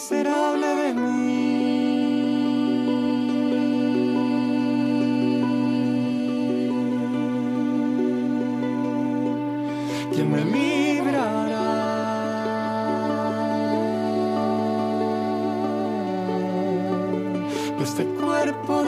[0.00, 1.20] Miserable de mí.
[10.24, 11.68] me librará
[17.76, 18.79] de este cuerpo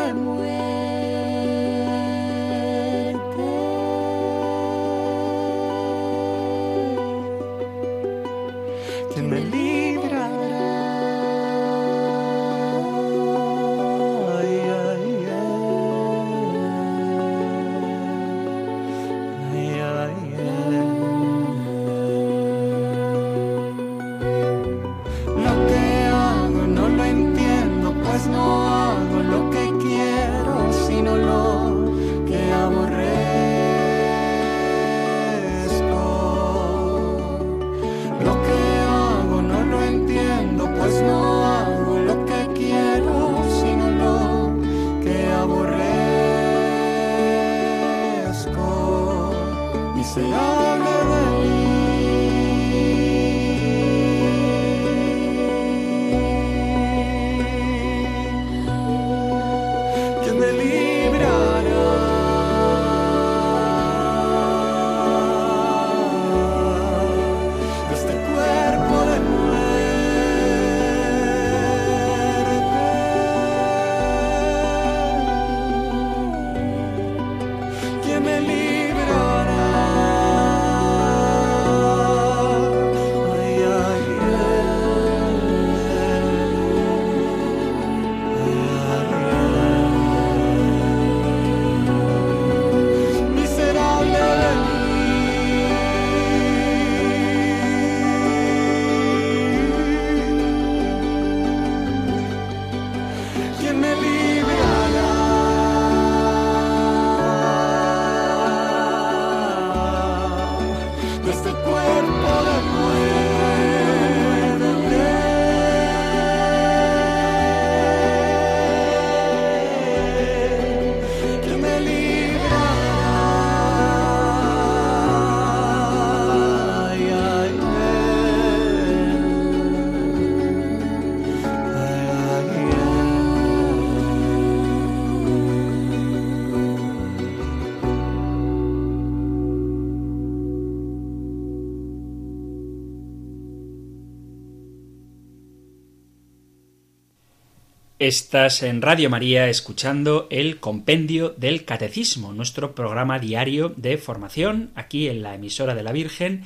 [148.03, 155.07] Estás en Radio María escuchando el Compendio del Catecismo, nuestro programa diario de formación aquí
[155.07, 156.42] en la emisora de la Virgen,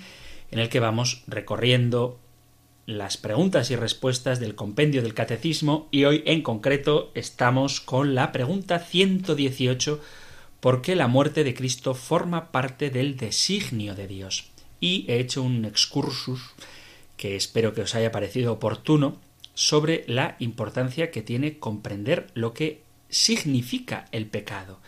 [0.50, 2.20] en el que vamos recorriendo
[2.84, 8.32] las preguntas y respuestas del Compendio del Catecismo y hoy en concreto estamos con la
[8.32, 9.98] pregunta 118
[10.60, 14.50] ¿Por qué la muerte de Cristo forma parte del designio de Dios?
[14.78, 16.50] Y he hecho un excursus
[17.16, 19.24] que espero que os haya parecido oportuno
[19.56, 24.78] sobre la importancia que tiene comprender lo que significa el pecado,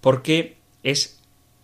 [0.00, 1.18] porque es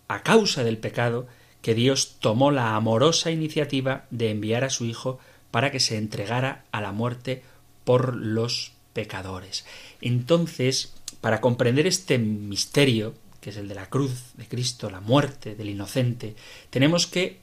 [0.09, 1.27] a causa del pecado
[1.61, 5.19] que Dios tomó la amorosa iniciativa de enviar a su Hijo
[5.51, 7.43] para que se entregara a la muerte
[7.85, 9.65] por los pecadores.
[10.01, 15.55] Entonces, para comprender este misterio, que es el de la cruz de Cristo, la muerte
[15.55, 16.35] del inocente,
[16.69, 17.39] tenemos que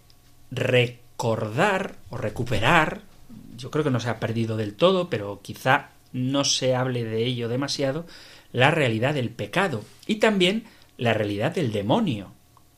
[0.51, 3.03] recordar o recuperar
[3.57, 7.25] yo creo que no se ha perdido del todo, pero quizá no se hable de
[7.25, 8.07] ello demasiado,
[8.53, 10.65] la realidad del pecado y también
[10.97, 12.33] la realidad del demonio,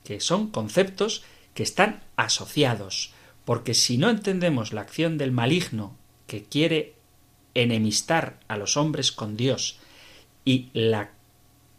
[0.05, 1.22] que son conceptos
[1.55, 3.12] que están asociados,
[3.45, 6.95] porque si no entendemos la acción del maligno que quiere
[7.55, 9.79] enemistar a los hombres con Dios
[10.45, 11.11] y la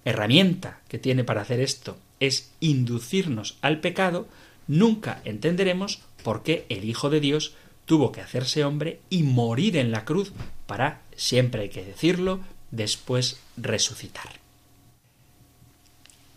[0.05, 4.27] herramienta que tiene para hacer esto es inducirnos al pecado,
[4.67, 7.53] nunca entenderemos por qué el Hijo de Dios
[7.89, 10.31] tuvo que hacerse hombre y morir en la cruz
[10.67, 14.29] para, siempre hay que decirlo, después resucitar.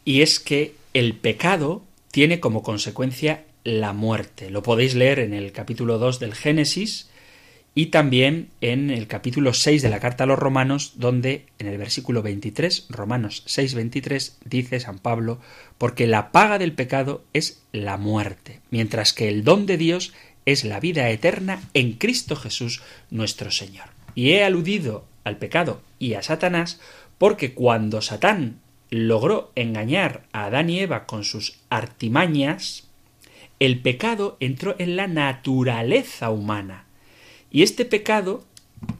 [0.06, 4.48] Y es que el pecado tiene como consecuencia la muerte.
[4.48, 7.10] Lo podéis leer en el capítulo 2 del Génesis
[7.74, 11.76] y también en el capítulo 6 de la carta a los romanos, donde en el
[11.76, 15.38] versículo 23, Romanos 6, 23, dice San Pablo,
[15.76, 20.14] porque la paga del pecado es la muerte, mientras que el don de Dios
[20.46, 23.86] es la vida eterna en Cristo Jesús nuestro Señor.
[24.14, 26.80] Y he aludido al pecado y a Satanás
[27.18, 32.88] porque cuando Satán logró engañar a Adán y Eva con sus artimañas,
[33.58, 36.86] el pecado entró en la naturaleza humana.
[37.50, 38.44] Y este pecado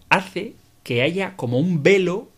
[0.09, 2.31] hace que haya como un velo,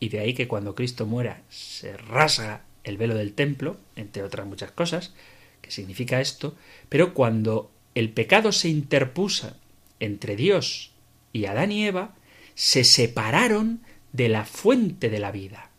[0.00, 4.46] y de ahí que cuando Cristo muera se rasga el velo del templo, entre otras
[4.46, 5.14] muchas cosas,
[5.62, 6.54] que significa esto,
[6.88, 9.56] pero cuando el pecado se interpuso
[10.00, 10.92] entre Dios
[11.32, 12.14] y Adán y Eva,
[12.54, 13.80] se separaron
[14.12, 15.70] de la fuente de la vida.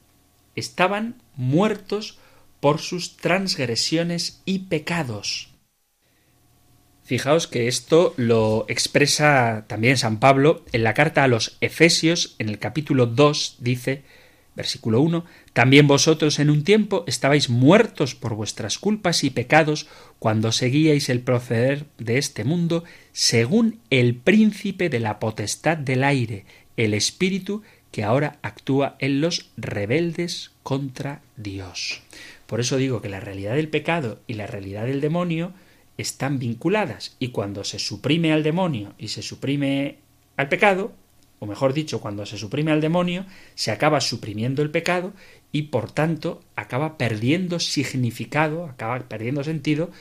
[0.55, 2.18] Estaban muertos
[2.59, 5.49] por sus transgresiones y pecados.
[7.03, 12.49] Fijaos que esto lo expresa también San Pablo en la carta a los Efesios, en
[12.49, 14.03] el capítulo 2, dice
[14.58, 15.24] Versículo 1.
[15.53, 19.86] También vosotros en un tiempo estabais muertos por vuestras culpas y pecados
[20.18, 26.45] cuando seguíais el proceder de este mundo según el príncipe de la potestad del aire,
[26.76, 32.01] el espíritu que ahora actúa en los rebeldes contra Dios.
[32.47, 35.53] Por eso digo que la realidad del pecado y la realidad del demonio
[35.99, 39.97] están vinculadas y cuando se suprime al demonio y se suprime
[40.36, 40.93] al pecado,
[41.39, 43.25] o mejor dicho, cuando se suprime al demonio,
[43.55, 45.13] se acaba suprimiendo el pecado
[45.51, 49.91] y por tanto acaba perdiendo significado, acaba perdiendo sentido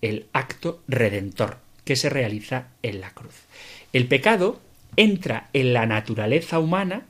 [0.00, 3.34] el acto redentor que se realiza en la cruz.
[3.92, 4.60] El pecado
[4.96, 7.06] entra en la naturaleza humana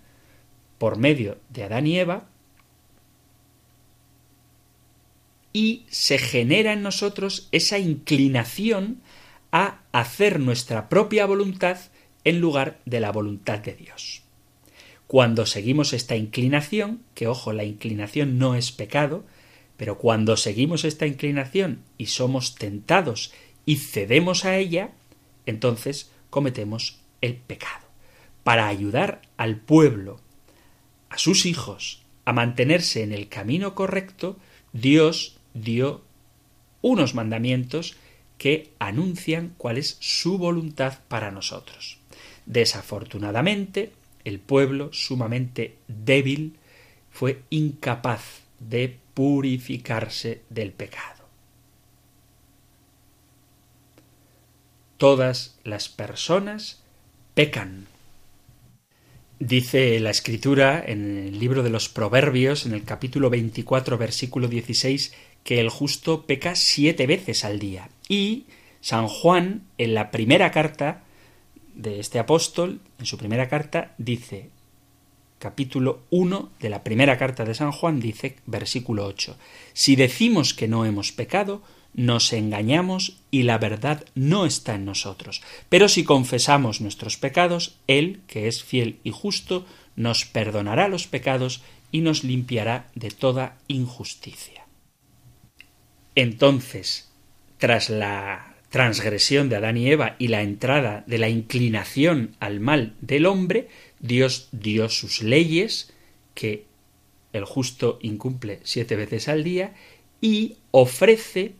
[0.78, 2.24] por medio de Adán y Eva
[5.52, 9.00] y se genera en nosotros esa inclinación
[9.52, 11.78] a hacer nuestra propia voluntad
[12.26, 14.22] en lugar de la voluntad de Dios.
[15.06, 19.24] Cuando seguimos esta inclinación, que ojo, la inclinación no es pecado,
[19.76, 23.32] pero cuando seguimos esta inclinación y somos tentados
[23.64, 24.90] y cedemos a ella,
[25.46, 27.86] entonces cometemos el pecado.
[28.42, 30.20] Para ayudar al pueblo,
[31.10, 34.36] a sus hijos, a mantenerse en el camino correcto,
[34.72, 36.02] Dios dio
[36.82, 37.96] unos mandamientos
[38.36, 41.95] que anuncian cuál es su voluntad para nosotros.
[42.46, 43.92] Desafortunadamente,
[44.24, 46.56] el pueblo, sumamente débil,
[47.10, 51.24] fue incapaz de purificarse del pecado.
[54.96, 56.82] Todas las personas
[57.34, 57.86] pecan.
[59.38, 65.12] Dice la escritura en el libro de los Proverbios, en el capítulo 24, versículo 16,
[65.44, 67.90] que el justo peca siete veces al día.
[68.08, 68.46] Y
[68.80, 71.04] San Juan, en la primera carta,
[71.76, 74.50] de este apóstol, en su primera carta, dice,
[75.38, 79.36] capítulo 1 de la primera carta de San Juan, dice, versículo 8,
[79.72, 81.62] Si decimos que no hemos pecado,
[81.94, 85.42] nos engañamos y la verdad no está en nosotros.
[85.68, 89.64] Pero si confesamos nuestros pecados, Él, que es fiel y justo,
[89.94, 91.62] nos perdonará los pecados
[91.92, 94.66] y nos limpiará de toda injusticia.
[96.14, 97.10] Entonces,
[97.58, 102.94] tras la transgresión de Adán y Eva y la entrada de la inclinación al mal
[103.00, 103.70] del hombre,
[104.00, 105.94] Dios dio sus leyes,
[106.34, 106.66] que
[107.32, 109.72] el justo incumple siete veces al día,
[110.20, 111.54] y ofrece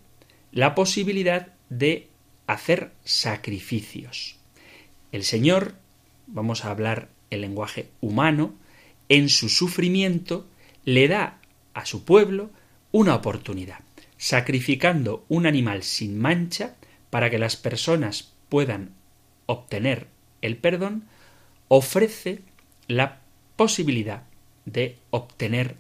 [0.53, 2.09] la posibilidad de
[2.47, 4.37] hacer sacrificios.
[5.11, 5.75] El Señor,
[6.27, 8.55] vamos a hablar el lenguaje humano,
[9.09, 10.47] en su sufrimiento
[10.85, 11.41] le da
[11.73, 12.51] a su pueblo
[12.93, 13.81] una oportunidad,
[14.19, 16.77] sacrificando un animal sin mancha
[17.11, 18.91] para que las personas puedan
[19.47, 20.09] obtener
[20.43, 21.05] el perdón,
[21.69, 22.41] ofrece
[22.89, 23.21] la
[23.57, 24.23] posibilidad
[24.65, 25.77] de obtener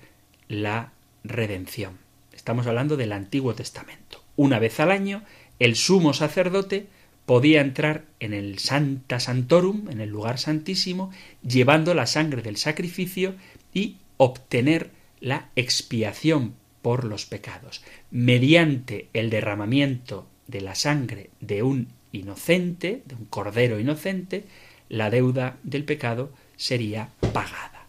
[0.48, 0.92] la
[1.24, 1.98] redención.
[2.32, 4.22] Estamos hablando del Antiguo Testamento.
[4.36, 5.24] Una vez al año,
[5.58, 6.86] el sumo sacerdote
[7.26, 11.10] podía entrar en el Santa Santorum, en el lugar santísimo,
[11.42, 13.34] llevando la sangre del sacrificio
[13.74, 17.82] y obtener la expiación por los pecados.
[18.12, 24.44] Mediante el derramamiento de la sangre de un inocente, de un cordero inocente,
[24.88, 27.86] la deuda del pecado sería pagada.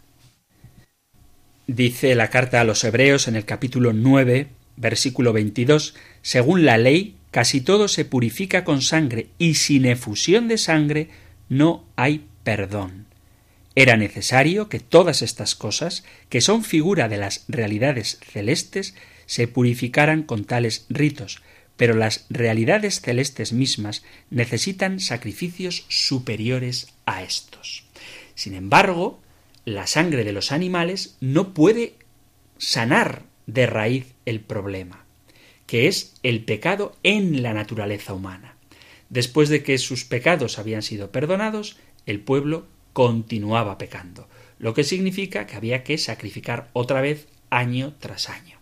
[1.68, 4.47] Dice la carta a los Hebreos en el capítulo 9,
[4.78, 10.58] versículo 22, según la ley, casi todo se purifica con sangre y sin efusión de
[10.58, 11.10] sangre
[11.49, 13.05] no hay perdón.
[13.76, 18.95] Era necesario que todas estas cosas, que son figura de las realidades celestes,
[19.28, 21.41] se purificaran con tales ritos,
[21.78, 27.86] pero las realidades celestes mismas necesitan sacrificios superiores a estos.
[28.36, 29.21] Sin embargo,
[29.63, 31.95] la sangre de los animales no puede
[32.57, 35.07] sanar de raíz el problema
[35.67, 38.55] que es el pecado en la naturaleza humana.
[39.09, 45.45] Después de que sus pecados habían sido perdonados, el pueblo continuaba pecando, lo que significa
[45.45, 48.57] que había que sacrificar otra vez año tras año.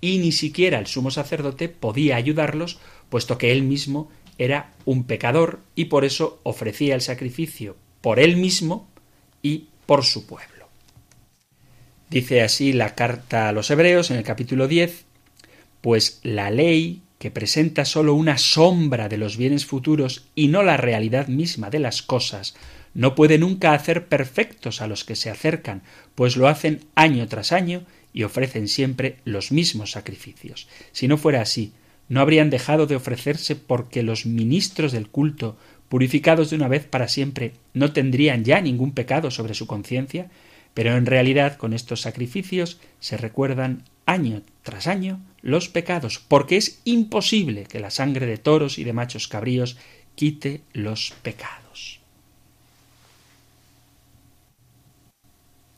[0.00, 2.78] Y ni siquiera el sumo sacerdote podía ayudarlos,
[3.08, 8.36] puesto que él mismo era un pecador y por eso ofrecía el sacrificio por él
[8.36, 8.88] mismo
[9.42, 10.68] y por su pueblo.
[12.08, 15.04] Dice así la carta a los Hebreos en el capítulo 10,
[15.80, 20.78] pues la ley, que presenta sólo una sombra de los bienes futuros y no la
[20.78, 22.54] realidad misma de las cosas,
[22.94, 25.82] no puede nunca hacer perfectos a los que se acercan,
[26.14, 30.68] pues lo hacen año tras año y ofrecen siempre los mismos sacrificios.
[30.92, 31.72] Si no fuera así,
[32.08, 35.56] no habrían dejado de ofrecerse porque los ministros del culto,
[35.88, 40.28] purificados de una vez para siempre, no tendrían ya ningún pecado sobre su conciencia,
[40.74, 46.80] pero en realidad con estos sacrificios se recuerdan año tras año los pecados, porque es
[46.84, 49.76] imposible que la sangre de toros y de machos cabríos
[50.16, 51.59] quite los pecados.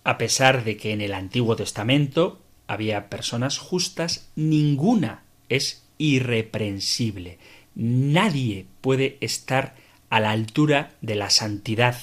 [0.04, 7.38] A pesar de que en el Antiguo Testamento había personas justas, ninguna es irreprensible.
[7.74, 9.74] Nadie puede estar
[10.10, 11.96] a la altura de la santidad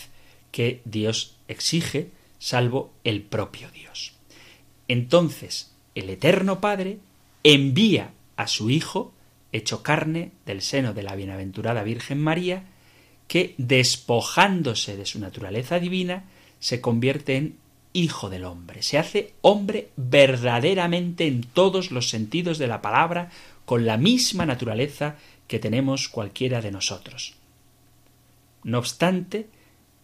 [0.51, 4.13] que Dios exige, salvo el propio Dios.
[4.87, 6.97] Entonces, el Eterno Padre
[7.43, 9.13] envía a su Hijo,
[9.51, 12.63] hecho carne del seno de la bienaventurada Virgen María,
[13.27, 16.23] que, despojándose de su naturaleza divina,
[16.59, 17.57] se convierte en
[17.91, 23.31] Hijo del hombre, se hace hombre verdaderamente en todos los sentidos de la palabra,
[23.65, 25.15] con la misma naturaleza
[25.47, 27.35] que tenemos cualquiera de nosotros.
[28.63, 29.47] No obstante,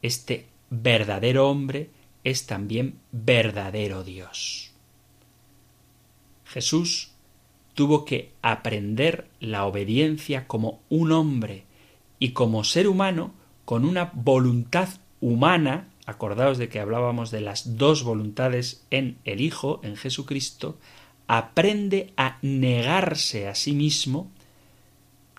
[0.01, 1.89] este verdadero hombre
[2.23, 4.71] es también verdadero Dios.
[6.45, 7.11] Jesús
[7.75, 11.65] tuvo que aprender la obediencia como un hombre
[12.17, 13.33] y como ser humano
[13.65, 14.89] con una voluntad
[15.21, 20.78] humana, acordaos de que hablábamos de las dos voluntades en el Hijo, en Jesucristo,
[21.28, 24.32] aprende a negarse a sí mismo,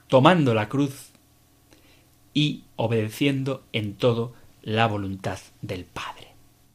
[0.09, 1.11] tomando la cruz
[2.35, 6.33] y obedeciendo en todo la voluntad del Padre.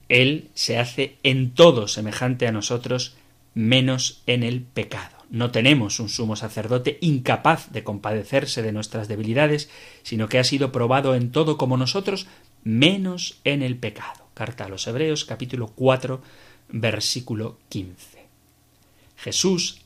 [0.09, 3.15] Él se hace en todo semejante a nosotros
[3.53, 5.17] menos en el pecado.
[5.29, 9.69] No tenemos un sumo sacerdote incapaz de compadecerse de nuestras debilidades,
[10.03, 12.27] sino que ha sido probado en todo como nosotros,
[12.63, 14.27] menos en el pecado.
[14.33, 16.21] Carta a los Hebreos capítulo 4
[16.69, 18.25] versículo 15.
[19.17, 19.81] Jesús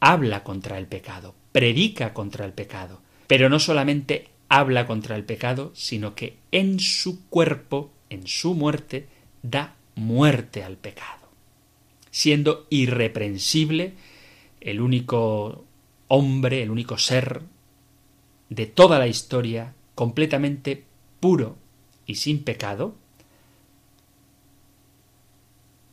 [0.00, 5.72] habla contra el pecado, predica contra el pecado, pero no solamente habla contra el pecado,
[5.74, 9.08] sino que en su cuerpo, en su muerte,
[9.42, 11.18] da muerte al pecado
[12.10, 13.94] siendo irreprensible,
[14.60, 15.64] el único
[16.08, 17.42] hombre, el único ser
[18.48, 20.84] de toda la historia, completamente
[21.20, 21.56] puro
[22.08, 22.96] y sin pecado,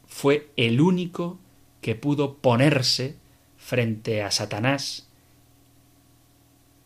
[0.08, 1.38] fue el único
[1.82, 3.18] que pudo ponerse
[3.58, 5.08] frente a Satanás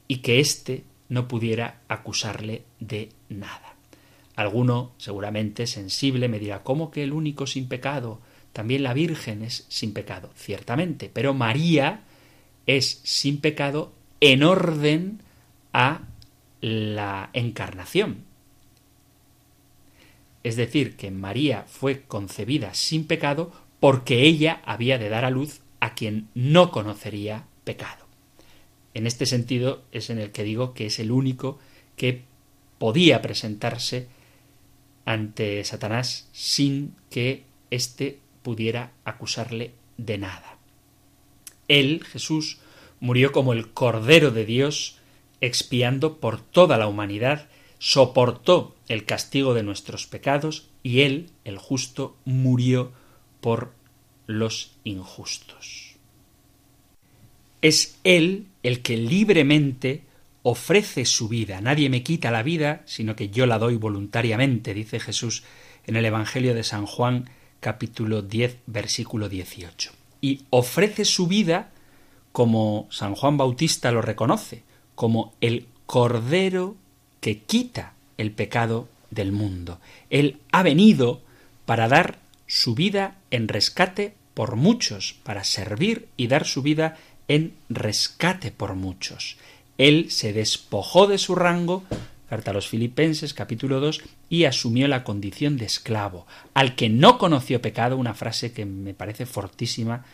[0.08, 3.76] y que éste no pudiera acusarle de nada.
[4.36, 8.20] Alguno, seguramente sensible, me dirá, ¿cómo que el único sin pecado?
[8.52, 12.02] También la Virgen es sin pecado, ciertamente, pero María
[12.66, 15.22] es sin pecado en orden
[15.72, 16.02] a
[16.62, 18.29] la encarnación.
[20.50, 25.62] Es decir, que María fue concebida sin pecado porque ella había de dar a luz
[25.80, 28.08] a quien no conocería pecado.
[28.96, 31.60] En este sentido es en el que digo que es el único
[31.96, 32.24] que
[32.80, 34.08] podía presentarse
[35.06, 40.58] ante Satanás sin que éste pudiera acusarle de nada.
[41.68, 42.58] Él, Jesús,
[43.00, 44.98] murió como el Cordero de Dios,
[45.42, 47.50] expiando por toda la humanidad,
[47.80, 52.92] soportó el castigo de nuestros pecados y él, el justo, murió
[53.42, 53.74] por
[54.28, 55.96] los injustos.
[57.62, 60.04] Es él el que libremente
[60.44, 61.60] ofrece su vida.
[61.62, 65.44] Nadie me quita la vida, sino que yo la doy voluntariamente, dice Jesús
[65.86, 69.92] en el Evangelio de San Juan capítulo 10 versículo 18.
[70.22, 71.72] Y ofrece su vida
[72.32, 74.64] como San Juan Bautista lo reconoce,
[74.96, 76.76] como el Cordero
[77.20, 79.80] que quita el pecado del mundo.
[80.10, 81.22] Él ha venido
[81.66, 86.98] para dar su vida en rescate por muchos, para servir y dar su vida
[87.28, 89.38] en rescate por muchos.
[89.78, 91.84] Él se despojó de su rango,
[92.30, 97.18] carta a los Filipenses capítulo 2, y asumió la condición de esclavo, al que no
[97.18, 100.06] conoció pecado, una frase que me parece fortísima,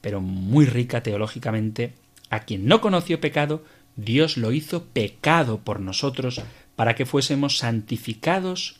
[0.00, 1.92] pero muy rica teológicamente,
[2.30, 3.62] a quien no conoció pecado,
[3.98, 6.40] Dios lo hizo pecado por nosotros
[6.76, 8.78] para que fuésemos santificados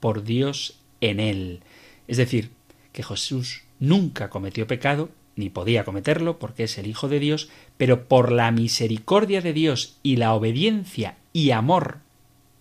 [0.00, 1.60] por Dios en él.
[2.06, 2.50] Es decir,
[2.92, 7.48] que Jesús nunca cometió pecado, ni podía cometerlo porque es el Hijo de Dios,
[7.78, 12.00] pero por la misericordia de Dios y la obediencia y amor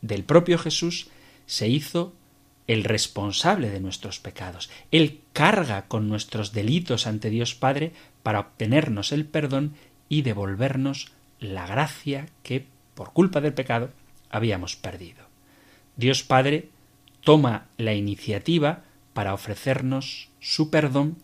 [0.02, 1.10] del propio Jesús,
[1.48, 2.14] se hizo
[2.68, 4.70] el responsable de nuestros pecados.
[4.92, 7.92] Él carga con nuestros delitos ante Dios Padre
[8.24, 9.74] para obtenernos el perdón
[10.08, 12.66] y devolvernos la gracia que,
[12.96, 13.92] por culpa del pecado,
[14.30, 15.26] habíamos perdido.
[15.96, 16.70] Dios Padre
[17.22, 18.84] toma la iniciativa
[19.14, 21.18] para ofrecernos su perdón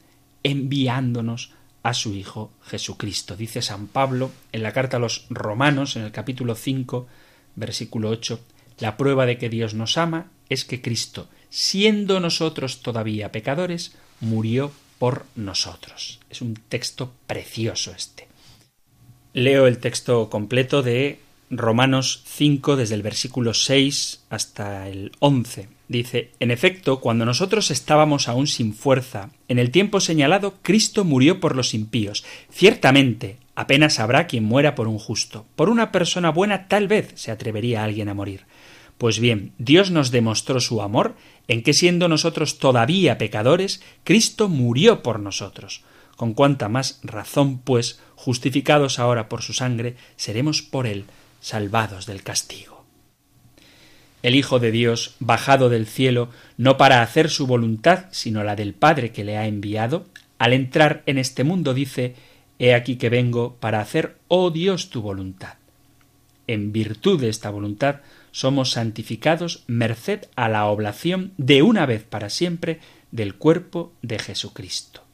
[0.43, 1.53] enviándonos
[1.83, 3.35] a su Hijo Jesucristo.
[3.35, 7.07] Dice San Pablo en la carta a los Romanos, en el capítulo 5,
[7.55, 8.39] versículo 8,
[8.79, 14.71] la prueba de que Dios nos ama es que Cristo, siendo nosotros todavía pecadores, murió
[14.99, 16.19] por nosotros.
[16.29, 18.27] Es un texto precioso este.
[19.35, 21.19] Leo el texto completo de
[21.49, 25.67] Romanos 5 desde el versículo 6 hasta el 11.
[25.89, 31.41] Dice, En efecto, cuando nosotros estábamos aún sin fuerza, en el tiempo señalado, Cristo murió
[31.41, 32.23] por los impíos.
[32.49, 35.45] Ciertamente, apenas habrá quien muera por un justo.
[35.57, 38.45] Por una persona buena tal vez se atrevería alguien a morir.
[38.97, 41.13] Pues bien, Dios nos demostró su amor
[41.49, 45.83] en que siendo nosotros todavía pecadores, Cristo murió por nosotros.
[46.15, 51.05] Con cuánta más razón, pues, justificados ahora por su sangre, seremos por él
[51.41, 52.83] salvados del castigo.
[54.23, 58.73] El Hijo de Dios, bajado del cielo, no para hacer su voluntad, sino la del
[58.73, 60.07] Padre que le ha enviado,
[60.39, 62.15] al entrar en este mundo dice
[62.57, 65.55] He aquí que vengo para hacer, oh Dios, tu voluntad.
[66.47, 67.97] En virtud de esta voluntad
[68.31, 72.79] somos santificados merced a la oblación de una vez para siempre
[73.11, 75.04] del cuerpo de Jesucristo.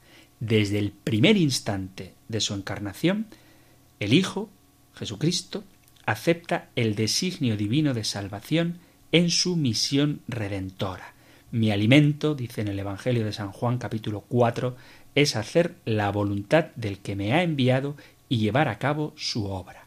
[0.41, 3.27] Desde el primer instante de su encarnación,
[3.99, 4.49] el Hijo,
[4.95, 5.63] Jesucristo,
[6.07, 8.79] acepta el designio divino de salvación
[9.11, 11.13] en su misión redentora.
[11.51, 14.75] Mi alimento, dice en el Evangelio de San Juan capítulo 4,
[15.13, 17.95] es hacer la voluntad del que me ha enviado
[18.27, 19.85] y llevar a cabo su obra.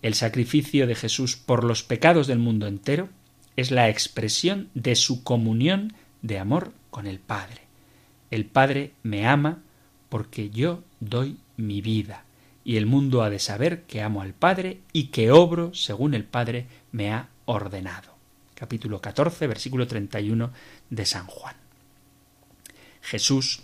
[0.00, 3.10] El sacrificio de Jesús por los pecados del mundo entero
[3.56, 7.60] es la expresión de su comunión de amor con el Padre.
[8.30, 9.62] El Padre me ama
[10.16, 12.24] porque yo doy mi vida,
[12.64, 16.24] y el mundo ha de saber que amo al Padre y que obro según el
[16.24, 18.14] Padre me ha ordenado.
[18.54, 20.52] Capítulo 14, versículo 31
[20.88, 21.54] de San Juan.
[23.02, 23.60] Jesús,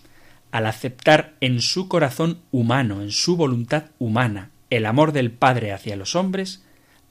[0.51, 5.97] al aceptar en su corazón humano, en su voluntad humana, el amor del Padre hacia
[5.97, 6.63] los hombres,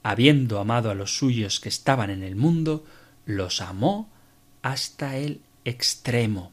[0.04, 2.86] habiendo amado a los suyos que estaban en el mundo,
[3.26, 4.08] los amó
[4.62, 6.52] hasta el extremo.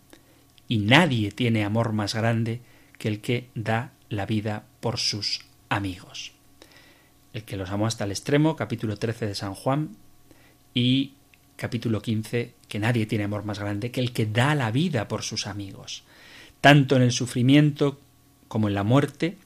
[0.69, 2.63] Y nadie tiene amor más grande
[2.99, 6.33] que el que da la vida por sus amigos.
[7.33, 9.97] El que los amó hasta el extremo, capítulo 13 de San Juan,
[10.75, 11.13] y
[11.57, 15.23] capítulo 15 que nadie tiene amor más grande que el que da la vida por
[15.23, 16.05] sus amigos.
[16.61, 18.01] Tanto en el sufrimiento
[18.47, 19.37] como en la muerte,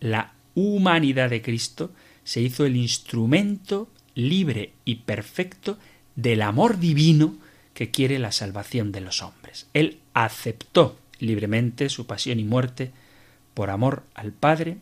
[0.00, 1.92] la humanidad de Cristo
[2.24, 5.78] se hizo el instrumento libre y perfecto
[6.16, 7.36] del amor divino
[7.74, 9.66] que quiere la salvación de los hombres.
[9.72, 12.90] Él aceptó libremente su pasión y muerte
[13.54, 14.78] por amor al Padre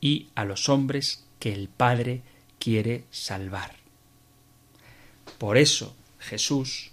[0.00, 2.22] y a los hombres que el Padre
[2.60, 3.72] quiere salvar.
[5.38, 6.92] Por eso Jesús,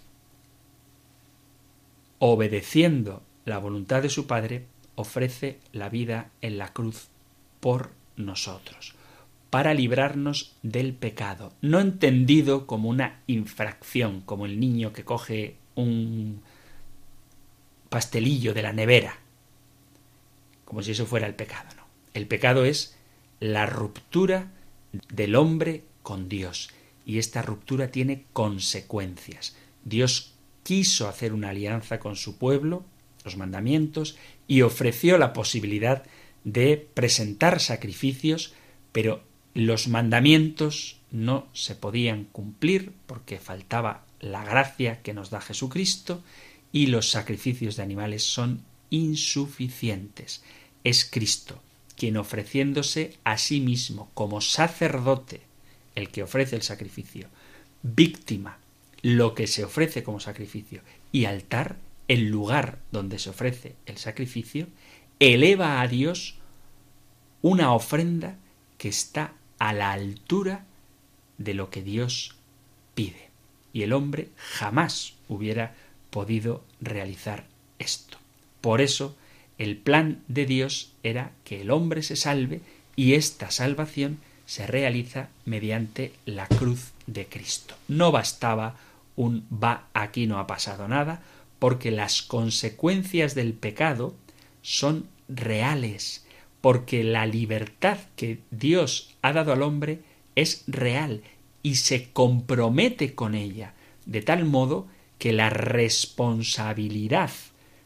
[2.18, 4.66] obedeciendo la voluntad de su Padre,
[4.96, 7.10] ofrece la vida en la cruz
[7.60, 8.96] por nosotros
[9.52, 16.42] para librarnos del pecado, no entendido como una infracción, como el niño que coge un
[17.90, 19.18] pastelillo de la nevera,
[20.66, 21.84] como si eso fuera el pecado, no.
[22.14, 22.96] El pecado es
[23.40, 24.52] la ruptura
[25.14, 26.70] del hombre con Dios,
[27.06, 29.56] y esta ruptura tiene consecuencias.
[29.84, 30.34] Dios
[30.64, 32.84] quiso hacer una alianza con su pueblo,
[33.24, 34.18] los mandamientos,
[34.48, 36.04] y ofreció la posibilidad
[36.44, 38.54] de presentar sacrificios,
[38.92, 39.24] pero
[39.54, 46.22] los mandamientos no se podían cumplir porque faltaba la gracia que nos da Jesucristo
[46.72, 50.44] y los sacrificios de animales son insuficientes.
[50.84, 51.62] Es Cristo
[52.00, 55.42] quien ofreciéndose a sí mismo como sacerdote,
[55.96, 57.28] el que ofrece el sacrificio,
[57.84, 58.58] víctima,
[59.02, 61.76] lo que se ofrece como sacrificio, y altar,
[62.08, 64.68] el lugar donde se ofrece el sacrificio,
[65.20, 66.36] eleva a Dios
[67.42, 68.38] una ofrenda
[68.78, 70.66] que está a la altura
[71.38, 72.36] de lo que Dios
[72.96, 73.30] pide.
[73.74, 75.76] Y el hombre jamás hubiera
[76.10, 77.46] podido realizar
[77.78, 78.18] esto.
[78.62, 79.16] Por eso
[79.58, 82.62] el plan de Dios era que el hombre se salve
[82.96, 87.76] y esta salvación se realiza mediante la cruz de Cristo.
[87.88, 88.78] No bastaba
[89.16, 91.22] un va aquí no ha pasado nada,
[91.60, 94.16] porque las consecuencias del pecado
[94.62, 96.26] son reales,
[96.62, 100.00] porque la libertad que Dios ha dado al hombre
[100.36, 101.22] es real
[101.64, 103.74] y se compromete con ella,
[104.06, 104.88] de tal modo
[105.20, 107.30] que la responsabilidad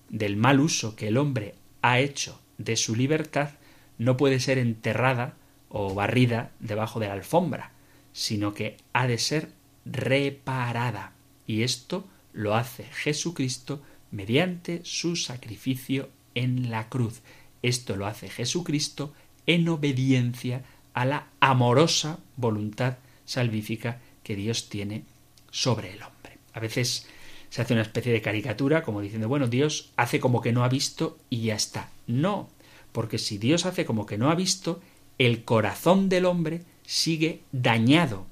[0.08, 3.50] del mal uso que el hombre ha hecho de su libertad
[3.98, 5.36] no puede ser enterrada
[5.70, 7.72] o barrida debajo de la alfombra,
[8.14, 9.50] sino que ha de ser
[9.86, 11.14] reparada.
[11.48, 13.82] Y esto lo hace Jesucristo
[14.12, 17.22] mediante su sacrificio en la cruz.
[17.64, 19.14] Esto lo hace Jesucristo
[19.48, 20.64] en obediencia
[20.94, 25.06] a la amorosa voluntad salvífica que Dios tiene
[25.50, 26.38] sobre el hombre.
[26.54, 27.08] A veces
[27.54, 30.70] se hace una especie de caricatura como diciendo, bueno, Dios hace como que no ha
[30.70, 31.91] visto y ya está.
[32.08, 32.49] No,
[32.91, 34.82] porque si Dios hace como que no ha visto,
[35.20, 38.26] el corazón del hombre sigue dañado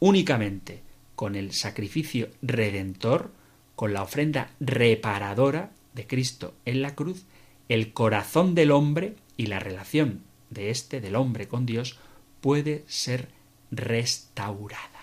[0.00, 0.82] únicamente
[1.14, 3.32] con el sacrificio redentor,
[3.74, 7.24] con la ofrenda reparadora de Cristo en la cruz,
[7.70, 11.98] el corazón del hombre y la relación de éste, del hombre con Dios,
[12.42, 13.28] puede ser
[13.70, 14.97] restaurada.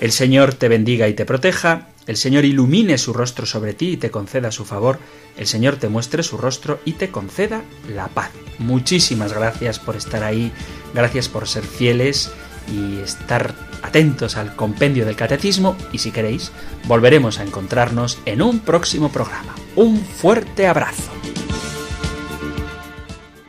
[0.00, 3.96] El Señor te bendiga y te proteja, el Señor ilumine su rostro sobre ti y
[3.96, 4.98] te conceda su favor,
[5.36, 8.30] el Señor te muestre su rostro y te conceda la paz.
[8.58, 10.52] Muchísimas gracias por estar ahí,
[10.94, 12.30] gracias por ser fieles
[12.72, 16.52] y estar atentos al compendio del catecismo y si queréis,
[16.86, 19.54] volveremos a encontrarnos en un próximo programa.
[19.76, 21.10] Un fuerte abrazo.